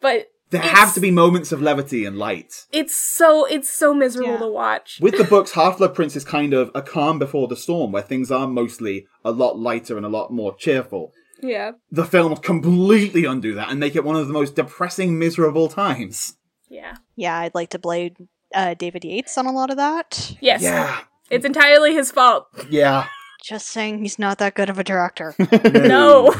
[0.00, 2.66] But there have to be moments of levity and light.
[2.72, 4.38] it's so it's so miserable Yeah.
[4.38, 4.98] to watch.
[5.00, 8.02] With the books, Half Blood Prince is kind of a calm before the storm, where
[8.02, 11.12] things are mostly a lot lighter and a lot more cheerful.
[11.42, 11.72] yeah.
[11.90, 16.36] The film completely undo that and make it one of the most depressing, miserable times.
[16.68, 16.96] Yeah.
[17.16, 20.36] Yeah, I'd like to blame uh, David Yates on a lot of that.
[20.40, 20.62] Yes.
[20.62, 22.46] Yeah, It's entirely his fault.
[22.68, 23.06] yeah.
[23.42, 25.34] Just saying he's not that good of a director.
[25.64, 26.34] No.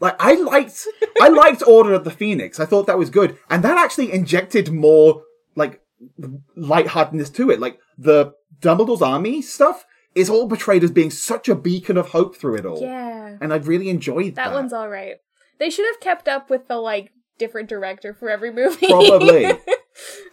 [0.00, 0.86] Like I liked,
[1.20, 2.58] I liked Order of the Phoenix.
[2.58, 5.22] I thought that was good, and that actually injected more
[5.54, 5.82] like
[6.56, 7.60] lightheartedness to it.
[7.60, 9.84] Like the Dumbledore's army stuff
[10.14, 12.80] is all portrayed as being such a beacon of hope through it all.
[12.80, 13.36] yeah.
[13.40, 14.46] and I really enjoyed that.
[14.46, 15.16] That one's all right.
[15.58, 18.86] They should have kept up with the like different director for every movie.
[18.88, 19.44] probably.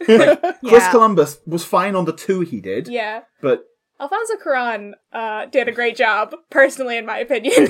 [0.08, 0.92] like, Chris Yeah.
[0.92, 3.22] Columbus was fine on the two he did, yeah.
[3.42, 3.64] but
[4.00, 7.68] Alfonso Cuarón uh, did a great job, personally, in my opinion.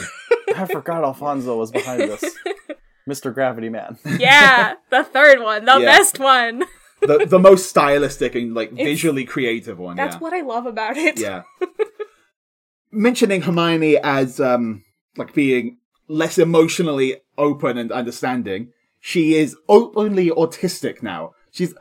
[0.56, 2.24] I forgot Alfonso was behind this.
[3.10, 3.34] Mr.
[3.34, 3.98] Gravity Man.
[4.20, 5.86] yeah, the third one, the Yeah.
[5.98, 6.64] best one.
[7.02, 9.96] the the most stylistic and like visually creative one.
[9.96, 10.20] That's yeah.
[10.20, 11.18] what I love about it.
[11.20, 11.44] yeah.
[12.92, 14.84] Mentioning Hermione as um
[15.16, 15.78] like being
[16.08, 21.32] less emotionally open and understanding, she is openly autistic now.
[21.58, 21.74] She's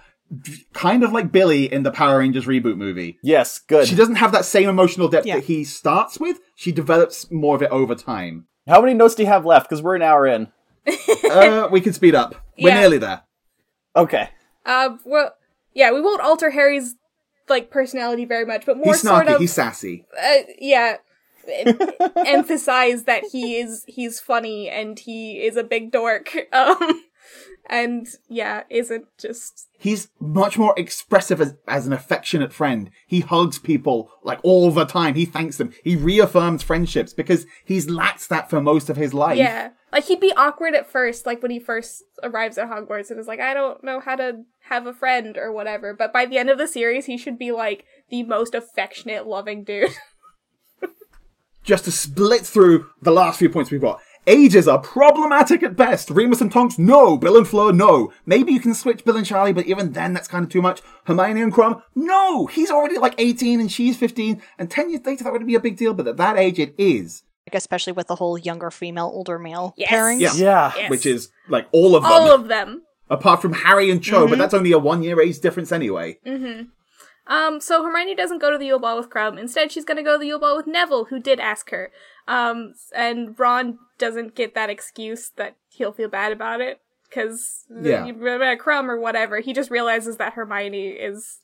[0.72, 3.18] kind of like Billy in the Power Rangers reboot movie.
[3.22, 3.86] Yes, good.
[3.86, 5.36] She doesn't have that same emotional depth Yeah.
[5.36, 6.40] that he starts with.
[6.56, 8.46] She develops more of it over time.
[8.66, 9.68] How many notes do you have left?
[9.68, 10.48] Because we're an hour in.
[11.30, 12.34] Uh, we can speed up.
[12.58, 12.80] We're Yeah.
[12.80, 13.22] nearly there.
[13.94, 14.30] Okay.
[14.64, 15.34] Uh, well,
[15.74, 16.94] yeah, we won't alter Harry's
[17.48, 19.08] like personality very much, but more He's snarky.
[19.24, 20.06] sort of He's sassy.
[20.20, 20.96] uh, yeah
[22.26, 27.02] emphasize that he is he's funny and he is a big dork um
[27.68, 32.90] and yeah isn't just He's much more expressive as, as an affectionate friend.
[33.06, 35.14] He hugs people like all the time.
[35.14, 35.74] He thanks them.
[35.84, 39.36] He reaffirms friendships because he's lacked that for most of his life.
[39.36, 43.18] yeah like he'd be awkward at first like when he first arrives at hogwarts and
[43.18, 46.36] is like i don't know how to have a friend or whatever but by the
[46.36, 49.90] end of the series he should be like the most affectionate loving dude
[51.66, 54.00] Just to split through the last few points we've got.
[54.28, 56.10] Ages are problematic at best.
[56.10, 57.16] Remus and Tonks, no.
[57.16, 58.12] Bill and Fleur, no.
[58.26, 60.82] Maybe you can switch Bill and Charlie, but even then, that's kind of too much.
[61.04, 62.46] Hermione and Krum, no.
[62.46, 65.60] He's already like 18 and she's 15, and 10 years later, that wouldn't be a
[65.60, 67.22] big deal, but at that age, it is.
[67.46, 69.88] Like, especially with the whole younger female, older male Yes.
[69.90, 70.18] pairing.
[70.20, 70.32] Yeah.
[70.34, 70.72] Yeah.
[70.76, 70.90] Yes.
[70.90, 72.10] Which is like all of them.
[72.12, 75.38] all of them apart from Harry and Cho, but that's only a one year age
[75.38, 76.18] difference anyway.
[77.28, 79.38] Um, so Hermione doesn't go to the Yule Ball with Krum.
[79.38, 81.90] Instead, she's gonna go to the Yule Ball with Neville, who did ask her.
[82.28, 88.06] Um, and Ron doesn't get that excuse that he'll feel bad about it, because Yeah.
[88.56, 91.38] Krum or whatever, he just realizes that Hermione is,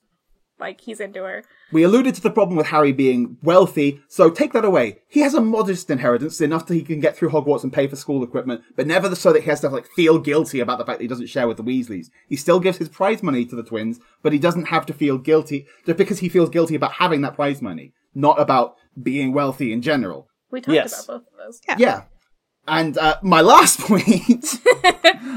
[0.61, 1.45] like he's into her.
[1.73, 4.99] We alluded to the problem with Harry being wealthy, so take that away.
[5.09, 7.97] He has a modest inheritance, enough that he can get through Hogwarts and pay for
[7.97, 10.99] school equipment, but never so that he has to like feel guilty about the fact
[10.99, 12.11] that he doesn't share with the Weasleys.
[12.29, 15.17] He still gives his prize money to the twins, but he doesn't have to feel
[15.19, 19.73] guilty just because he feels guilty about having that prize money, not about being wealthy
[19.73, 20.29] in general.
[20.51, 20.93] We talked Yes.
[21.05, 21.61] about both of those.
[21.79, 22.03] Yeah.
[22.69, 24.61] And uh, my last point,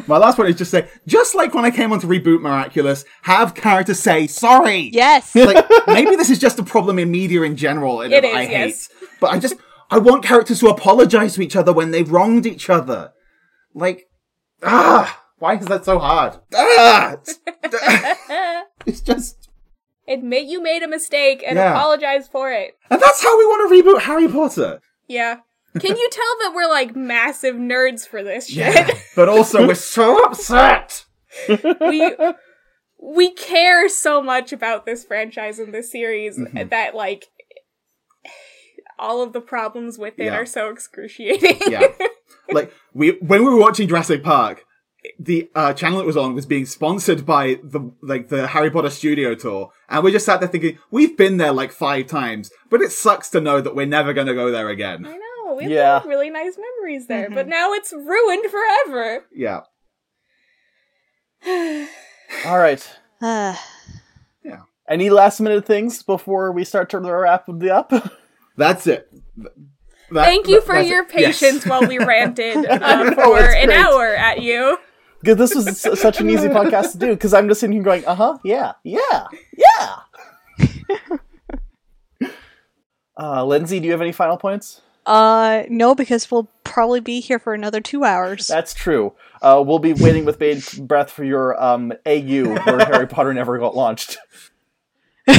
[0.08, 3.04] my last point is just say, just like when I came on to reboot Miraculous,
[3.24, 4.90] have characters say sorry.
[4.94, 5.34] Yes.
[5.36, 8.68] like maybe this is just a problem in media in general and It I hate.
[8.68, 8.90] yes.
[9.20, 9.56] But I just
[9.90, 13.12] I want characters to apologize to each other when they've wronged each other.
[13.74, 14.08] Like
[14.62, 16.38] ah, why is that so hard?
[16.54, 17.40] Ah, it's,
[18.86, 19.50] it's just
[20.08, 21.72] Admit you made a mistake and Yeah.
[21.74, 22.78] apologize for it.
[22.92, 24.80] and that's how we want to reboot Harry Potter.
[25.08, 25.38] Yeah.
[25.80, 28.76] Can you tell that we're like massive nerds for this shit?
[28.76, 31.06] Yeah, but also we're so upset.
[31.82, 32.16] we
[33.02, 36.70] we care so much about this franchise and this series Mm-hmm.
[36.70, 37.26] that like
[38.98, 40.36] all of the problems with it Yeah.
[40.38, 41.58] are so excruciating.
[41.68, 41.88] Yeah.
[42.52, 44.64] like we when we were watching Jurassic Park,
[45.20, 48.90] the uh, channel it was on was being sponsored by the like the Harry Potter
[48.90, 52.82] studio tour, and we just sat there thinking we've been there like five times, but
[52.82, 55.06] it sucks to know that we're never going to go there again.
[55.06, 55.20] I know.
[55.56, 55.94] We have Yeah.
[55.96, 59.26] like, really nice memories there, but now it's ruined forever.
[59.34, 59.62] Yeah,
[62.46, 62.88] All right.
[63.22, 63.56] Uh,
[64.44, 67.92] yeah, Any last minute things before we start to wrap it up?
[68.58, 69.10] that's it.
[69.38, 69.54] That-
[70.26, 71.10] Thank you that- for your it.
[71.16, 71.40] Yes.
[71.40, 73.78] patience while we ranted uh, for it's an great.
[73.78, 74.78] hour at you.
[75.22, 77.08] Because this was s- such an easy podcast to do.
[77.16, 79.26] Because I'm just sitting here going, uh huh, yeah, yeah,
[79.58, 79.96] yeah.
[83.18, 84.82] uh, Lindsay, do you have any final points?
[85.06, 88.48] Uh, no, because we'll probably be here for another two hours.
[88.48, 89.14] That's true.
[89.42, 93.58] Uh, we'll be waiting with bated breath for your um, AU, where Harry Potter never
[93.58, 94.18] got launched.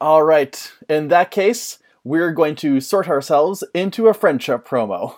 [0.00, 0.72] All right.
[0.88, 5.16] In that case, we're going to sort ourselves into a friendship promo.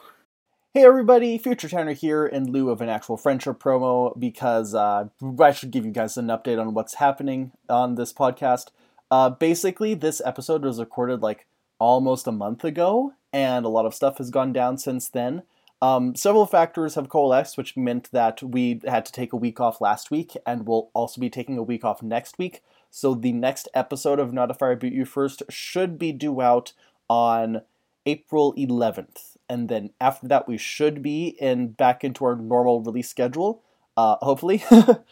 [0.74, 5.06] Hey everybody, Future Tanner here in lieu of an actual friendship promo because uh,
[5.40, 8.66] I should give you guys an update on what's happening on this podcast.
[9.10, 11.46] Uh, basically, this episode was recorded like
[11.78, 15.42] almost a month ago, and a lot of stuff has gone down since then.
[15.80, 19.80] Um, several factors have coalesced, which meant that we had to take a week off
[19.80, 22.62] last week, and we'll also be taking a week off next week.
[22.90, 26.72] So the next episode of Not If I Reboot You First should be due out
[27.08, 27.62] on
[28.06, 33.08] April 11th, and then after that we should be in back into our normal release
[33.08, 33.62] schedule,
[33.96, 34.64] uh, hopefully.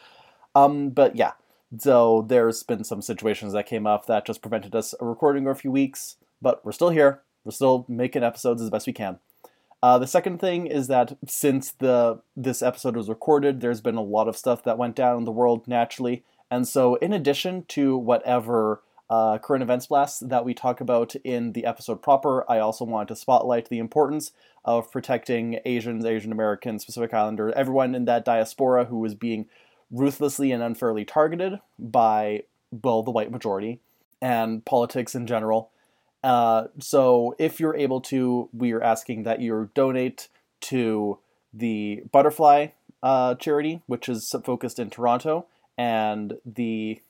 [0.55, 1.33] um, but yeah,
[1.79, 5.57] so there's been some situations that came up that just prevented us recording for a
[5.57, 7.23] few weeks, but we're still here.
[7.45, 9.19] We're still making episodes as best we can.
[9.83, 14.03] Uh, the second thing is that since the this episode was recorded, there's been a
[14.03, 17.97] lot of stuff that went down in the world naturally, and so in addition to
[17.97, 22.85] whatever uh, current events blasts that we talk about in the episode proper, I also
[22.85, 24.33] wanted to spotlight the importance
[24.65, 29.47] of protecting Asians, Asian Americans, Pacific Islanders, everyone in that diaspora who was being
[29.91, 33.81] ruthlessly and unfairly targeted by, well, the white majority
[34.21, 35.71] and politics in general.
[36.25, 40.29] Uh, so if you're able to, we are asking that you donate
[40.61, 41.19] to
[41.53, 42.69] the Butterfly
[43.03, 45.47] uh, charity, which is focused in Toronto,
[45.79, 47.01] and the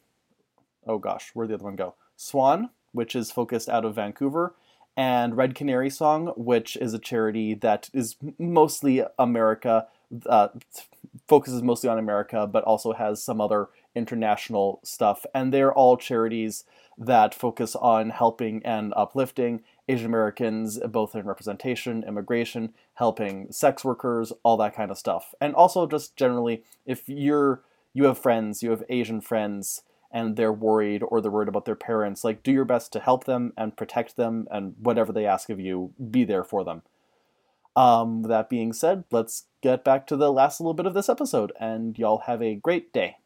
[0.87, 1.95] oh gosh, where'd the other one go?
[2.17, 4.55] Swan, which is focused out of Vancouver,
[4.97, 9.87] and Red Canary Song, which is a charity that is mostly America,
[10.27, 10.49] uh,
[11.29, 15.25] focuses mostly on America, but also has some other international stuff.
[15.35, 16.65] And they're all charities
[16.99, 24.33] that focus on helping and uplifting Asian Americans, both in representation, immigration, helping sex workers,
[24.43, 25.35] all that kind of stuff.
[25.41, 30.53] And also just generally, if you're you have friends, you have Asian friends, and they're
[30.53, 33.77] worried or they're worried about their parents, like do your best to help them and
[33.77, 36.83] protect them and whatever they ask of you, be there for them.
[37.77, 41.53] Um, that being said, let's get back to the last little bit of this episode,
[41.61, 43.19] and y'all have a great day.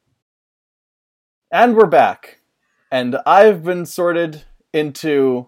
[1.53, 2.40] And we're back.
[2.90, 5.46] And I've been sorted into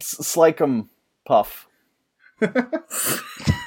[0.00, 0.88] S- Slikum
[1.24, 1.68] Puff.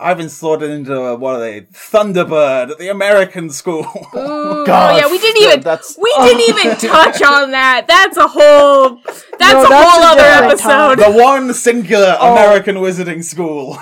[0.00, 1.62] I've been sorted into uh, what are they?
[1.62, 3.80] Thunderbird at the American school.
[4.14, 7.86] Ooh, God, oh yeah, we didn't even that's- we didn't even touch on that.
[7.88, 9.00] That's a whole
[9.38, 10.98] that's No, a that's whole a other different episode.
[11.12, 13.76] the one singular American wizarding school.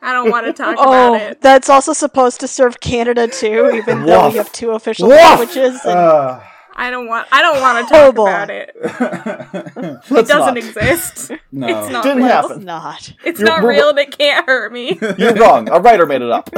[0.00, 1.40] I don't want to talk Oh, about it.
[1.40, 5.16] that's also supposed to serve Canada too, even though we have two official Woof.
[5.18, 5.80] languages.
[5.84, 6.40] And Uh,
[6.78, 8.28] I don't want I don't want to Oh, talk boy.
[8.28, 8.76] about it.
[10.10, 10.56] It doesn't not.
[10.58, 11.30] exist.
[11.52, 11.66] no.
[11.66, 12.26] It's not Didn't real.
[12.28, 12.56] happen.
[12.58, 13.12] it's not.
[13.24, 14.98] It's You're- not real and it can't hurt me.
[15.16, 15.68] You're wrong.
[15.70, 16.50] A writer made it up.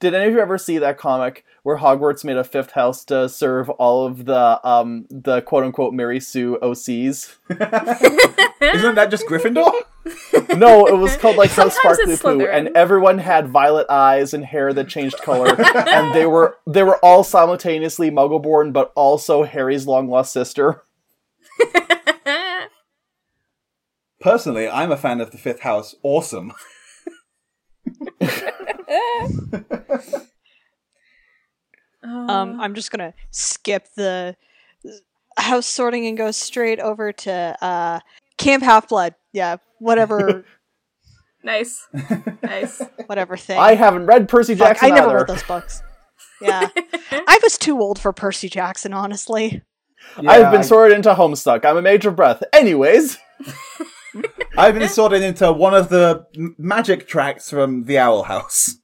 [0.00, 3.28] Did any of you ever see that comic where Hogwarts made a fifth house to
[3.28, 7.36] serve all of the um the quote unquote Mary Sue OCs?
[7.50, 9.70] Isn't that just Gryffindor?
[10.56, 14.72] No, it was called like some sparkly poo, and everyone had violet eyes and hair
[14.72, 20.08] that changed color, and they were they were all simultaneously Muggleborn, but also Harry's long
[20.08, 20.82] lost sister.
[24.20, 25.94] Personally, I'm a fan of the Fifth House.
[26.02, 26.52] Awesome.
[32.02, 34.34] Um, I'm just gonna skip the
[35.36, 38.00] house sorting and go straight over to uh,
[38.38, 39.14] Camp Half Blood.
[39.32, 40.44] Yeah, whatever,
[41.44, 41.86] nice,
[42.42, 42.82] nice.
[43.06, 43.58] whatever thing.
[43.58, 45.16] I haven't read Percy Fuck, Jackson I never either.
[45.18, 45.82] read those books.
[46.40, 46.68] Yeah,
[47.12, 49.62] I was too old for Percy Jackson, honestly.
[50.16, 51.66] I've been sorted into Homestuck.
[51.66, 52.42] I'm a major breath.
[52.54, 53.18] Anyways,
[54.58, 56.26] I've been sorted into one of the
[56.58, 58.76] magic tracks from the Owl House.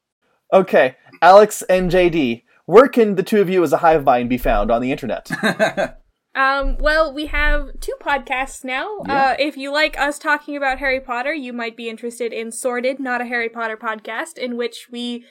[0.53, 4.39] okay, Alex and JD, where can the two of you as a hive mind be
[4.39, 5.31] found on the internet?
[6.37, 8.99] Um, well, we have two podcasts now.
[9.09, 13.01] Uh, if you like us talking about Harry Potter, you might be interested in Sorted,
[13.01, 15.25] not a Harry Potter podcast, in which we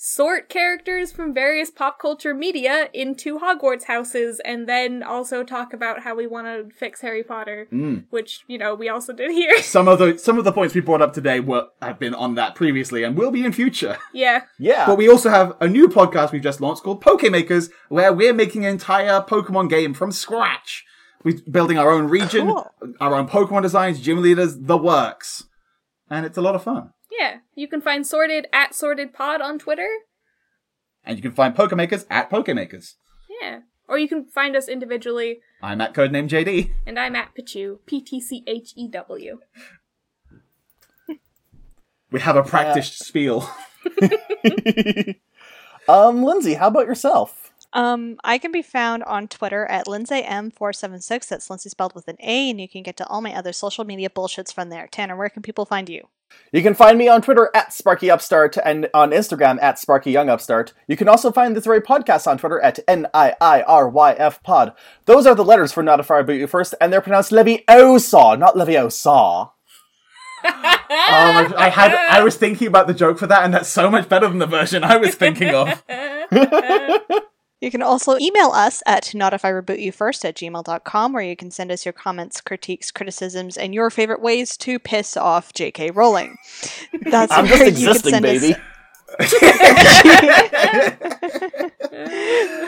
[0.00, 6.02] sort characters from various pop culture media into Hogwarts houses, and then also talk about
[6.02, 7.98] how we want to fix Harry Potter, hmm.
[8.10, 9.60] which you know we also did here.
[9.62, 12.36] Some of the some of the points we brought up today were have been on
[12.36, 13.98] that previously and will be in future.
[14.14, 14.42] yeah.
[14.58, 14.86] Yeah.
[14.86, 18.64] But we also have a new podcast we've just launched called Pokemakers, where we're making
[18.64, 20.84] an entire Pokemon game from scratch.
[21.24, 22.70] We're building our own region, Cool.
[23.00, 25.44] our own Pokemon designs, gym leaders, the works.
[26.08, 26.92] And it's a lot of fun.
[27.10, 29.88] Yeah, you can find Sorted at Sorted Pod on Twitter.
[31.04, 32.94] And you can find Pokemakers at Pokemakers.
[33.40, 33.60] Yeah.
[33.88, 36.72] Or you can find us individually, I'm at codename JD.
[36.86, 39.40] and I'm at Pichu, P T C H E W.
[42.10, 43.50] We have a practiced spiel.
[45.88, 47.52] um, Lindsay, how about yourself?
[47.74, 51.28] Um, I can be found on Twitter at LindsayM476.
[51.28, 53.84] That's Lindsay spelled with an A, and you can get to all my other social
[53.84, 54.86] media bullshits from there.
[54.86, 56.08] Tanner, where can people find you?
[56.52, 60.72] You can find me on Twitter at SparkyUpstart and on Instagram at SparkyYoungUpstart.
[60.86, 64.72] You can also find this very podcast on Twitter at N-I-I-R-Y-F pod.
[65.04, 68.38] Those are the letters for Not If I Reboot You First, and they're pronounced Leviosa,
[68.38, 69.50] not Leviosa.
[70.44, 70.50] Oh
[70.90, 74.08] I, I had I was thinking about the joke for that, and that's so much
[74.08, 75.82] better than the version I was thinking of.
[77.60, 81.92] You can also email us at notifirebootyoufirst at gmail.com where you can send us your
[81.92, 85.90] comments, critiques, criticisms, and your favorite ways to piss off J.K.
[85.90, 86.36] Rowling.
[87.02, 88.54] That's I'm where you can send baby.
[88.54, 88.60] us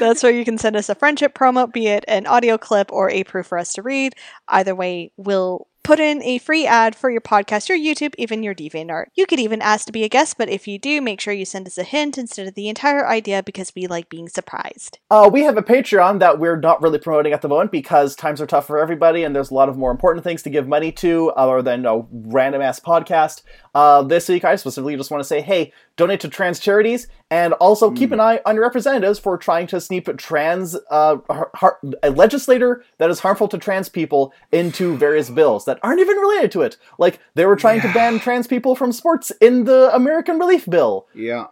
[0.00, 3.10] That's where you can send us a friendship promo, be it an audio clip or
[3.10, 4.14] a proof for us to read.
[4.48, 8.54] Either way, we'll put in a free ad for your podcast, your YouTube, even your
[8.54, 9.06] DeviantArt.
[9.14, 11.44] You could even ask to be a guest, but if you do, make sure you
[11.44, 14.98] send us a hint instead of the entire idea because we like being surprised.
[15.10, 18.40] Uh, we have a Patreon that we're not really promoting at the moment because times
[18.40, 20.92] are tough for everybody, and there's a lot of more important things to give money
[20.92, 23.42] to other than a random ass podcast.
[23.74, 27.52] Uh, this week, I specifically just want to say, hey, donate to trans charities, and
[27.54, 31.80] also keep an eye on your representatives for trying to sneak trans uh, har- har-
[32.02, 36.50] a legislator that is harmful to trans people into various bills that aren't even related
[36.52, 36.76] to it.
[36.98, 41.06] Like they were trying to ban trans people from sports in the American Relief Bill.
[41.14, 41.46] Yeah.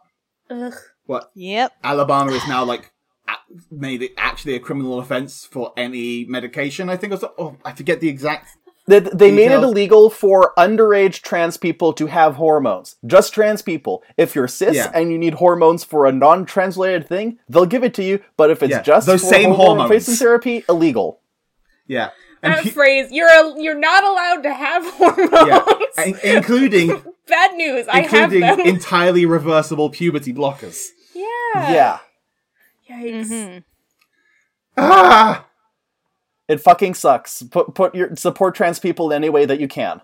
[0.50, 0.74] Ugh.
[1.06, 1.30] What?
[1.34, 1.72] Yep.
[1.84, 2.92] Alabama is now like
[3.70, 6.88] made it actually a criminal offense for any medication.
[6.90, 7.30] I think it was.
[7.38, 8.56] Oh, I forget the exact.
[8.88, 12.96] They, they made it illegal for underage trans people to have hormones.
[13.06, 14.02] Just trans people.
[14.16, 14.90] If you're cis Yeah.
[14.94, 18.20] and you need hormones for a non-translated thing, they'll give it to you.
[18.38, 19.90] But if it's Yeah, just those for same hormone hormones.
[19.90, 21.20] replacement therapy, illegal.
[21.86, 22.10] Yeah.
[22.42, 25.30] And That pe- phrase, you're a, you're not allowed to have hormones.
[25.98, 26.88] yeah, in- including
[27.28, 28.60] Bad news, I have including them.
[28.74, 30.86] entirely reversible puberty blockers.
[31.14, 31.26] yeah.
[31.54, 31.98] yeah,
[32.90, 33.26] Yikes.
[33.28, 33.64] Mhm.
[34.78, 35.44] Ah,
[36.48, 37.42] it fucking sucks.
[37.42, 40.00] Put put your support trans people any way that you can.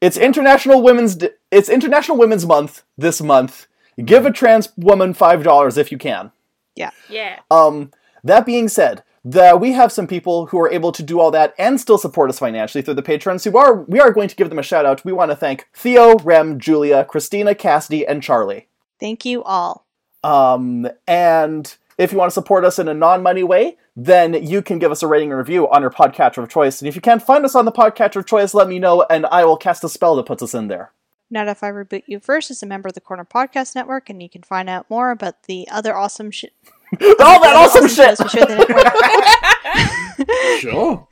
[0.00, 3.66] It's International Women's D- It's International Women's Month this month.
[4.02, 6.32] Give a trans woman five dollars if you can.
[6.76, 6.90] Yeah.
[7.08, 7.40] Yeah.
[7.50, 7.90] Um,
[8.24, 11.54] that being said, the, we have some people who are able to do all that
[11.58, 13.44] and still support us financially through the patrons.
[13.44, 15.04] Who are we are going to give them a shout out.
[15.04, 18.68] We want to thank Theo, Rem, Julia, Christina, Cassidy, and Charlie.
[18.98, 19.86] Thank you all.
[20.22, 23.76] Um, and if you want to support us in a non-money way,
[24.06, 26.80] then you can give us a rating and review on your podcatcher of choice.
[26.80, 29.26] And if you can't find us on the podcatcher of choice, let me know, and
[29.26, 30.92] I will cast a spell that puts us in there.
[31.30, 34.22] Not If I Reboot You First is a member of the Corner Podcast Network, and
[34.22, 36.52] you can find out more about the other awesome shit.
[37.00, 38.18] all that awesome shit.
[38.18, 41.06] shows we share the network- sure.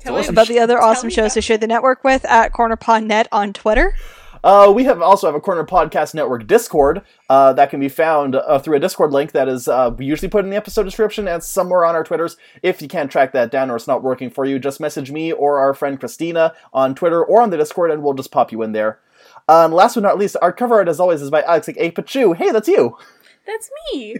[0.00, 3.26] Tell me about the other awesome shows about- we share the network with at CornerPodNet
[3.32, 3.94] on Twitter.
[4.44, 8.36] Uh, we have also have a Corner Podcast Network Discord uh, that can be found
[8.36, 11.26] uh, through a Discord link that is uh, we usually put in the episode description
[11.26, 12.36] and somewhere on our Twitters.
[12.62, 15.32] If you can't track that down or it's not working for you, just message me
[15.32, 18.60] or our friend Christina on Twitter or on the Discord, and we'll just pop you
[18.60, 19.00] in there.
[19.48, 22.36] And last but not least, our cover art, as always, is by Alex like Apachu.
[22.36, 22.98] Hey, that's you.
[23.46, 24.18] That's me.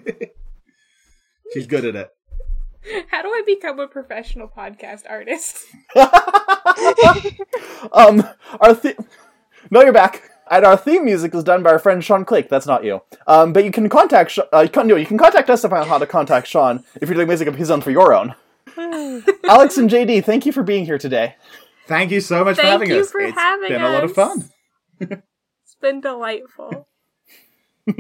[1.53, 2.15] She's good at it.
[3.11, 5.65] How do I become a professional podcast artist?
[7.93, 8.27] um,
[8.61, 8.75] our
[9.71, 10.31] no, you're back.
[10.51, 12.49] And our theme music is done by our friend Sean Click.
[12.51, 13.01] That's not you.
[13.27, 15.69] Um, but you can contact Sh- uh, you can, no, you can contact us to
[15.71, 18.13] find out how to contact Sean if you're doing music of his own for your
[18.13, 18.35] own.
[18.77, 21.37] Alex and JD, thank you for being here today.
[21.87, 23.11] Thank you so much for having you us.
[23.11, 24.51] for It's having been a lot of fun.
[25.01, 26.87] It's been delightful.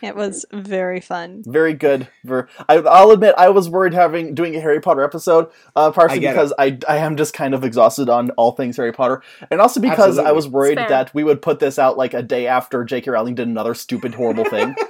[0.00, 1.42] It was very fun.
[1.46, 2.08] Very good.
[2.24, 6.18] Ver- I, I'll admit I was worried having doing a Harry Potter episode, uh, partially
[6.18, 9.22] I get because I I am just kind of exhausted on all things Harry Potter,
[9.50, 12.46] and also because I was worried that we would put this out like a day
[12.48, 13.10] after J.K.
[13.10, 14.74] Rowling did another stupid horrible thing.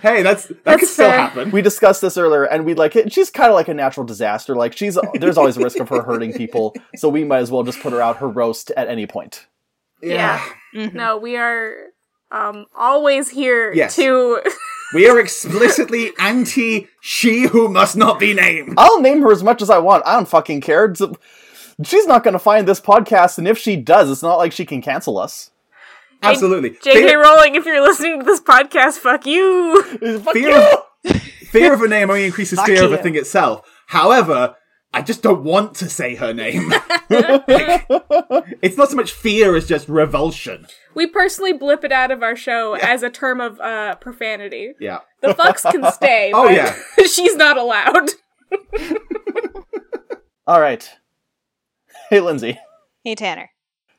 [0.00, 1.18] Hey, that's that That's could still fair.
[1.18, 1.50] happen.
[1.50, 4.54] we discussed this earlier and we like it she's kind of like a natural disaster
[4.54, 7.64] like she's there's always a risk of her hurting people so we might as well
[7.64, 9.48] just put her out her roast at any point
[10.00, 10.40] Yeah.
[10.72, 10.94] Mhm.
[10.94, 11.74] No, we are
[12.30, 13.96] um always here Yes.
[13.96, 14.42] to
[14.94, 18.74] we are explicitly anti she who must not be named.
[18.76, 21.16] i'll name her as much as i want i don't fucking care It's-
[21.84, 24.64] she's not going to find this podcast and if she does it's not like she
[24.66, 25.50] can cancel us
[26.22, 26.70] Absolutely.
[26.70, 27.06] J.K.
[27.06, 29.82] Fear, Rowling, if you're listening to this podcast, fuck you.
[30.18, 30.78] Fuck fear, you!
[31.04, 31.20] of,
[31.50, 33.68] fear of a name only increases Fuck fear of a thing itself.
[33.86, 34.56] However,
[34.96, 36.72] I just don't want to say her name.
[37.08, 37.86] Like,
[38.62, 40.66] it's not so much fear as just revulsion.
[40.94, 44.72] We personally blip it out of our show as a term of uh profanity.
[44.80, 45.00] Yeah.
[45.20, 46.32] The fucks can stay.
[46.34, 46.74] Oh, but yeah.
[47.06, 48.10] she's not allowed.
[50.46, 50.90] all right
[52.10, 52.58] hey lindsay
[53.04, 53.50] Hey, Tanner.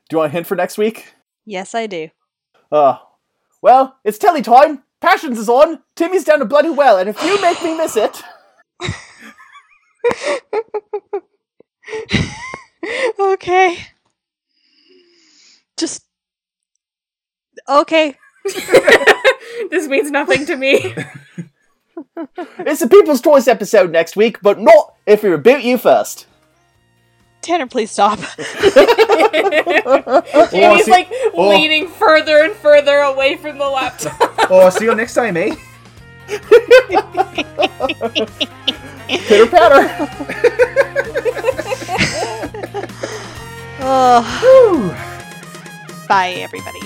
[0.09, 1.13] do you want a hint for next week
[1.45, 2.09] Yes, I do.
[2.71, 2.97] uh
[3.61, 7.39] well it's telly time passions is on timmy's down a bloody well and if you
[7.41, 8.21] make me miss it
[13.19, 13.77] okay.
[15.77, 16.03] Just.
[17.67, 18.15] Okay.
[19.71, 20.93] this means nothing to me.
[22.59, 26.25] it's a people's choice episode next week but not if we reboot you first
[27.41, 28.19] Tanner, please stop.
[29.89, 31.49] Oh, and he's see- like oh.
[31.49, 34.19] leaning further and further away from the laptop.
[34.49, 35.55] Oh, I'll see you next time, eh?
[39.07, 39.87] Pitter patter
[43.79, 46.07] oh, Woo.
[46.07, 46.79] bye, everybody.